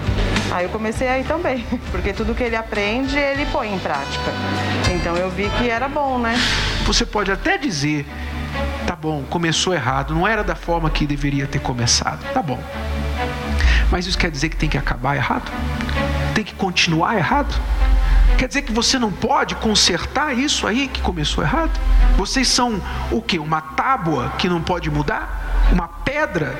Aí 0.52 0.66
eu 0.66 0.70
comecei 0.70 1.08
a 1.08 1.18
ir 1.18 1.24
também, 1.24 1.64
porque 1.90 2.12
tudo 2.12 2.34
que 2.34 2.42
ele 2.42 2.54
aprende, 2.54 3.16
ele 3.16 3.46
põe 3.46 3.72
em 3.72 3.78
prática. 3.78 4.30
Então 4.94 5.16
eu 5.16 5.30
vi 5.30 5.48
que 5.58 5.70
era 5.70 5.88
bom, 5.88 6.18
né? 6.18 6.34
Você 6.84 7.06
pode 7.06 7.30
até 7.30 7.56
dizer 7.56 8.06
Tá 8.86 8.96
bom, 8.96 9.22
começou 9.30 9.72
errado, 9.72 10.14
não 10.14 10.26
era 10.26 10.42
da 10.42 10.54
forma 10.54 10.90
que 10.90 11.06
deveria 11.06 11.46
ter 11.46 11.60
começado. 11.60 12.20
Tá 12.32 12.42
bom. 12.42 12.62
Mas 13.90 14.06
isso 14.06 14.18
quer 14.18 14.30
dizer 14.30 14.48
que 14.48 14.56
tem 14.56 14.68
que 14.68 14.76
acabar 14.76 15.16
errado? 15.16 15.50
Tem 16.34 16.44
que 16.44 16.54
continuar 16.54 17.16
errado? 17.16 17.54
Quer 18.36 18.48
dizer 18.48 18.62
que 18.62 18.72
você 18.72 18.98
não 18.98 19.12
pode 19.12 19.54
consertar 19.56 20.36
isso 20.36 20.66
aí 20.66 20.88
que 20.88 21.00
começou 21.00 21.44
errado? 21.44 21.70
Vocês 22.16 22.48
são 22.48 22.82
o 23.10 23.22
que? 23.22 23.38
Uma 23.38 23.60
tábua 23.60 24.32
que 24.38 24.48
não 24.48 24.60
pode 24.60 24.90
mudar? 24.90 25.68
Uma 25.70 25.86
pedra? 25.86 26.58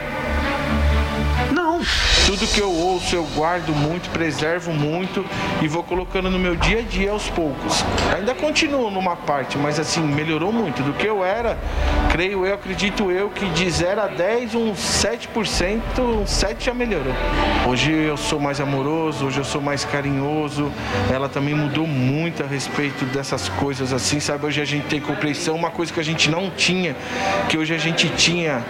Não. 1.51 1.81
Tudo 2.27 2.47
que 2.47 2.61
eu 2.61 2.71
ouço 2.71 3.17
eu 3.17 3.25
guardo 3.35 3.75
muito, 3.75 4.09
preservo 4.11 4.73
muito 4.73 5.25
e 5.61 5.67
vou 5.67 5.83
colocando 5.83 6.31
no 6.31 6.39
meu 6.39 6.55
dia 6.55 6.79
a 6.79 6.83
dia 6.83 7.11
aos 7.11 7.29
poucos. 7.29 7.85
Ainda 8.17 8.33
continuo 8.33 8.91
numa 8.91 9.17
parte, 9.17 9.59
mas 9.59 9.79
assim, 9.81 10.01
melhorou 10.01 10.53
muito. 10.53 10.83
Do 10.85 10.93
que 10.93 11.07
eu 11.07 11.25
era, 11.25 11.59
creio 12.11 12.47
eu, 12.47 12.55
acredito 12.55 13.11
eu, 13.11 13.29
que 13.29 13.45
de 13.51 13.69
0 13.69 14.03
a 14.03 14.07
10, 14.07 14.55
uns 14.55 14.79
7%, 14.79 15.81
uns 15.99 16.31
7 16.31 16.67
já 16.67 16.73
melhorou. 16.75 17.13
Hoje 17.69 17.93
eu 17.93 18.17
sou 18.17 18.39
mais 18.39 18.61
amoroso, 18.61 19.27
hoje 19.27 19.39
eu 19.39 19.45
sou 19.45 19.61
mais 19.61 19.85
carinhoso. 19.85 20.71
Ela 21.13 21.29
também 21.29 21.55
mudou 21.55 21.87
muito 21.89 22.45
a 22.45 22.47
respeito 22.47 23.05
dessas 23.07 23.49
coisas 23.49 23.93
assim, 23.93 24.21
sabe? 24.21 24.47
Hoje 24.47 24.61
a 24.61 24.65
gente 24.65 24.87
tem 24.87 25.01
compreensão, 25.01 25.57
uma 25.57 25.71
coisa 25.71 25.93
que 25.93 25.99
a 25.99 26.05
gente 26.05 26.31
não 26.31 26.51
tinha, 26.51 26.95
que 27.49 27.59
hoje 27.59 27.75
a 27.75 27.79
gente 27.79 28.09
tinha 28.11 28.63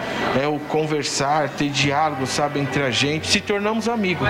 é 0.42 0.46
o 0.46 0.58
conversar, 0.58 1.50
ter 1.50 1.68
diálogo, 1.68 2.26
sabe, 2.26 2.58
entre 2.58 2.82
a 2.82 2.90
gente. 2.90 3.28
Se 3.28 3.41
tornamos 3.42 3.88
amigos. 3.88 4.28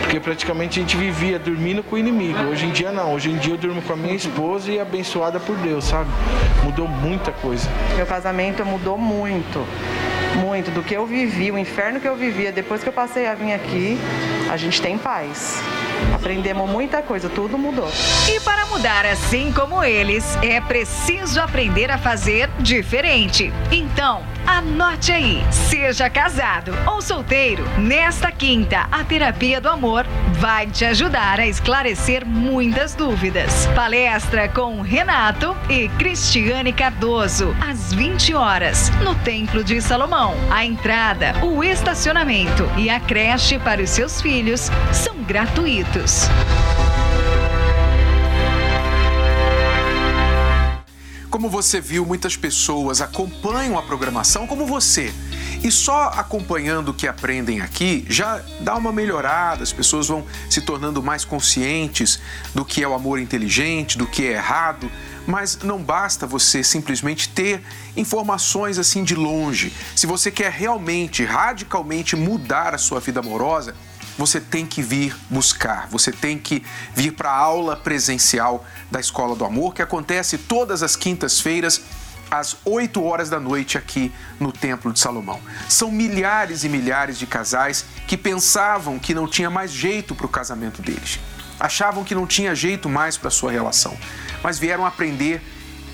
Porque 0.00 0.20
praticamente 0.20 0.78
a 0.78 0.82
gente 0.82 0.96
vivia 0.96 1.38
dormindo 1.38 1.82
com 1.82 1.96
o 1.96 1.98
inimigo. 1.98 2.38
Hoje 2.50 2.66
em 2.66 2.70
dia 2.70 2.92
não. 2.92 3.14
Hoje 3.14 3.30
em 3.30 3.36
dia 3.36 3.54
eu 3.54 3.58
durmo 3.58 3.80
com 3.82 3.92
a 3.92 3.96
minha 3.96 4.14
esposa 4.14 4.70
e 4.70 4.80
abençoada 4.80 5.40
por 5.40 5.56
Deus, 5.56 5.84
sabe? 5.84 6.10
Mudou 6.62 6.86
muita 6.88 7.32
coisa. 7.32 7.68
Meu 7.96 8.06
casamento 8.06 8.64
mudou 8.64 8.98
muito. 8.98 9.66
Muito 10.36 10.70
do 10.70 10.82
que 10.82 10.94
eu 10.94 11.06
vivi, 11.06 11.50
o 11.50 11.58
inferno 11.58 12.00
que 12.00 12.08
eu 12.08 12.16
vivia 12.16 12.50
depois 12.50 12.82
que 12.82 12.88
eu 12.88 12.92
passei 12.92 13.26
a 13.26 13.34
vir 13.34 13.52
aqui, 13.52 13.98
a 14.50 14.56
gente 14.56 14.80
tem 14.80 14.96
paz. 14.96 15.62
Aprendemos 16.14 16.68
muita 16.68 17.02
coisa, 17.02 17.28
tudo 17.28 17.58
mudou. 17.58 17.88
E 18.28 18.40
para 18.40 18.66
mudar 18.66 19.04
assim 19.06 19.52
como 19.52 19.84
eles, 19.84 20.36
é 20.42 20.60
preciso 20.60 21.40
aprender 21.40 21.90
a 21.90 21.98
fazer 21.98 22.48
diferente. 22.58 23.52
Então, 23.70 24.22
anote 24.46 25.12
aí: 25.12 25.42
seja 25.50 26.08
casado 26.08 26.72
ou 26.86 27.00
solteiro, 27.00 27.64
nesta 27.78 28.30
quinta, 28.30 28.86
a 28.90 29.04
terapia 29.04 29.60
do 29.60 29.68
amor 29.68 30.06
vai 30.38 30.66
te 30.66 30.84
ajudar 30.84 31.40
a 31.40 31.46
esclarecer 31.46 32.26
muitas 32.26 32.94
dúvidas. 32.94 33.66
Palestra 33.74 34.48
com 34.48 34.80
Renato 34.80 35.56
e 35.68 35.88
Cristiane 35.90 36.72
Cardoso, 36.72 37.54
às 37.60 37.92
20 37.92 38.34
horas, 38.34 38.90
no 39.04 39.14
Templo 39.16 39.62
de 39.62 39.80
Salomão. 39.80 40.34
A 40.50 40.64
entrada, 40.64 41.34
o 41.44 41.62
estacionamento 41.62 42.68
e 42.76 42.90
a 42.90 42.98
creche 43.00 43.58
para 43.58 43.82
os 43.82 43.90
seus 43.90 44.20
filhos 44.20 44.70
são 44.92 45.16
gratuitos. 45.22 46.28
Como 51.32 51.48
você 51.48 51.80
viu, 51.80 52.04
muitas 52.04 52.36
pessoas 52.36 53.00
acompanham 53.00 53.78
a 53.78 53.82
programação 53.82 54.46
como 54.46 54.66
você. 54.66 55.10
E 55.64 55.70
só 55.70 56.08
acompanhando 56.08 56.90
o 56.90 56.94
que 56.94 57.08
aprendem 57.08 57.62
aqui 57.62 58.04
já 58.06 58.42
dá 58.60 58.76
uma 58.76 58.92
melhorada, 58.92 59.62
as 59.62 59.72
pessoas 59.72 60.08
vão 60.08 60.26
se 60.50 60.60
tornando 60.60 61.02
mais 61.02 61.24
conscientes 61.24 62.20
do 62.54 62.66
que 62.66 62.82
é 62.82 62.86
o 62.86 62.92
amor 62.92 63.18
inteligente, 63.18 63.96
do 63.96 64.06
que 64.06 64.26
é 64.26 64.32
errado. 64.32 64.92
Mas 65.26 65.60
não 65.62 65.82
basta 65.82 66.26
você 66.26 66.62
simplesmente 66.62 67.30
ter 67.30 67.62
informações 67.96 68.78
assim 68.78 69.02
de 69.02 69.14
longe. 69.14 69.72
Se 69.96 70.06
você 70.06 70.30
quer 70.30 70.52
realmente, 70.52 71.24
radicalmente 71.24 72.14
mudar 72.14 72.74
a 72.74 72.78
sua 72.78 73.00
vida 73.00 73.20
amorosa, 73.20 73.74
você 74.18 74.40
tem 74.40 74.66
que 74.66 74.82
vir 74.82 75.16
buscar, 75.30 75.88
você 75.88 76.12
tem 76.12 76.38
que 76.38 76.62
vir 76.94 77.12
para 77.12 77.30
a 77.30 77.36
aula 77.36 77.76
presencial 77.76 78.64
da 78.90 79.00
Escola 79.00 79.34
do 79.34 79.44
Amor, 79.44 79.74
que 79.74 79.82
acontece 79.82 80.38
todas 80.38 80.82
as 80.82 80.96
quintas-feiras 80.96 81.82
às 82.30 82.56
8 82.64 83.02
horas 83.02 83.28
da 83.28 83.38
noite 83.38 83.76
aqui 83.76 84.10
no 84.40 84.52
Templo 84.52 84.92
de 84.92 84.98
Salomão. 84.98 85.40
São 85.68 85.90
milhares 85.90 86.64
e 86.64 86.68
milhares 86.68 87.18
de 87.18 87.26
casais 87.26 87.84
que 88.06 88.16
pensavam 88.16 88.98
que 88.98 89.14
não 89.14 89.28
tinha 89.28 89.50
mais 89.50 89.70
jeito 89.70 90.14
para 90.14 90.26
o 90.26 90.30
casamento 90.30 90.80
deles. 90.80 91.20
Achavam 91.60 92.04
que 92.04 92.14
não 92.14 92.26
tinha 92.26 92.54
jeito 92.54 92.88
mais 92.88 93.16
para 93.16 93.28
a 93.28 93.30
sua 93.30 93.52
relação, 93.52 93.96
mas 94.42 94.58
vieram 94.58 94.86
aprender 94.86 95.42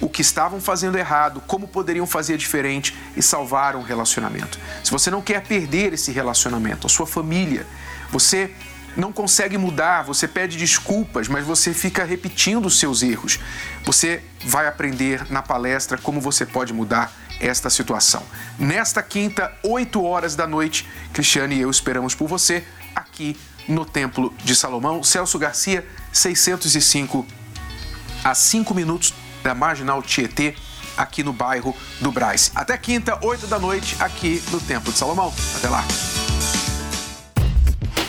o 0.01 0.09
que 0.09 0.23
estavam 0.23 0.61
fazendo 0.61 0.97
errado, 0.97 1.43
como 1.47 1.67
poderiam 1.67 2.07
fazer 2.07 2.37
diferente 2.37 2.97
e 3.17 3.23
salvar 3.23 3.75
um 3.75 3.83
relacionamento. 3.83 4.59
Se 4.85 4.93
você 4.93 5.11
não 5.11 5.21
quer 5.21 5.43
perder 5.43 5.93
esse 5.93 6.13
relacionamento, 6.13 6.87
a 6.87 6.91
sua 6.91 7.07
família, 7.07 7.67
você 8.11 8.51
não 8.97 9.13
consegue 9.13 9.57
mudar, 9.57 10.03
você 10.03 10.27
pede 10.27 10.57
desculpas, 10.57 11.29
mas 11.29 11.45
você 11.45 11.73
fica 11.73 12.05
repetindo 12.05 12.67
os 12.67 12.79
seus 12.79 13.03
erros. 13.03 13.39
Você 13.85 14.23
vai 14.45 14.67
aprender 14.67 15.31
na 15.31 15.41
palestra 15.41 15.97
como 15.97 16.21
você 16.21 16.45
pode 16.45 16.73
mudar 16.73 17.13
esta 17.41 17.71
situação. 17.71 18.23
Nesta 18.59 19.03
quinta, 19.03 19.53
8 19.63 20.03
horas 20.03 20.35
da 20.35 20.47
noite, 20.47 20.87
Cristiane 21.13 21.55
e 21.55 21.61
eu 21.61 21.71
esperamos 21.71 22.15
por 22.15 22.29
você 22.29 22.65
aqui 22.95 23.39
no 23.69 23.85
Templo 23.85 24.35
de 24.43 24.57
Salomão, 24.57 25.05
Celso 25.05 25.39
Garcia, 25.39 25.87
605, 26.13 27.27
a 28.25 28.35
5 28.35 28.75
minutos 28.75 29.15
da 29.43 29.55
Marginal 29.55 30.03
Tietê, 30.03 30.57
aqui 30.97 31.23
no 31.23 31.33
bairro 31.33 31.77
do 32.01 32.11
Braz. 32.11 32.51
Até 32.55 32.77
quinta, 32.77 33.19
8 33.23 33.47
da 33.47 33.59
noite, 33.59 33.97
aqui 34.01 34.43
no 34.51 34.61
Templo 34.61 34.93
de 34.93 34.99
Salomão. 34.99 35.33
Até 35.57 35.69
lá. 35.69 35.85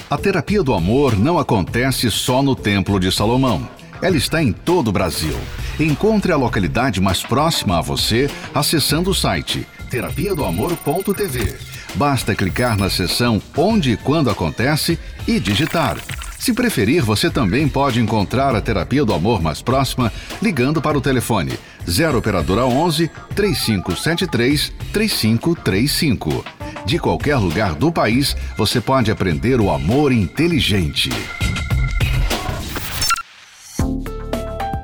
A 0.09 0.17
terapia 0.17 0.63
do 0.63 0.73
amor 0.73 1.15
não 1.15 1.37
acontece 1.37 2.09
só 2.09 2.41
no 2.41 2.55
Templo 2.55 2.99
de 2.99 3.11
Salomão. 3.11 3.69
Ela 4.01 4.17
está 4.17 4.41
em 4.41 4.51
todo 4.51 4.87
o 4.87 4.91
Brasil. 4.91 5.35
Encontre 5.79 6.31
a 6.31 6.35
localidade 6.35 6.99
mais 6.99 7.21
próxima 7.21 7.77
a 7.77 7.81
você 7.81 8.27
acessando 8.51 9.11
o 9.11 9.13
site 9.13 9.67
terapia 9.87 10.33
do 10.33 10.43
amor.tv. 10.43 11.55
Basta 11.93 12.33
clicar 12.33 12.75
na 12.75 12.89
seção 12.89 13.39
Onde 13.55 13.91
e 13.91 13.97
Quando 13.97 14.31
Acontece 14.31 14.97
e 15.27 15.39
digitar. 15.39 15.97
Se 16.39 16.53
preferir, 16.53 17.03
você 17.03 17.29
também 17.29 17.67
pode 17.67 17.99
encontrar 17.99 18.55
a 18.55 18.61
terapia 18.61 19.05
do 19.05 19.13
amor 19.13 19.43
mais 19.43 19.61
próxima 19.61 20.11
ligando 20.41 20.81
para 20.81 20.97
o 20.97 21.01
telefone 21.01 21.53
0 21.87 22.17
operadora 22.17 22.65
11 22.65 23.11
3573 23.35 24.73
3535. 24.91 26.43
De 26.85 26.97
qualquer 26.97 27.35
lugar 27.37 27.75
do 27.75 27.91
país, 27.91 28.35
você 28.57 28.81
pode 28.81 29.11
aprender 29.11 29.59
o 29.59 29.69
amor 29.69 30.11
inteligente. 30.11 31.09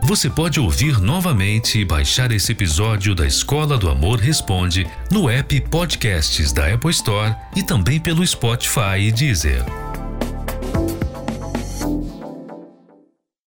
Você 0.04 0.30
pode 0.30 0.60
ouvir 0.60 1.02
novamente 1.02 1.80
e 1.80 1.86
baixar 1.86 2.32
esse 2.32 2.52
episódio 2.52 3.16
da 3.16 3.26
Escola 3.26 3.76
do 3.76 3.90
Amor 3.90 4.20
Responde 4.20 4.86
no 5.12 5.28
app 5.28 5.60
Podcasts 5.62 6.54
da 6.54 6.72
Apple 6.72 6.92
Store 6.92 7.36
e 7.56 7.64
também 7.64 8.00
pelo 8.00 8.26
Spotify 8.26 9.00
e 9.00 9.12
Deezer. 9.12 9.66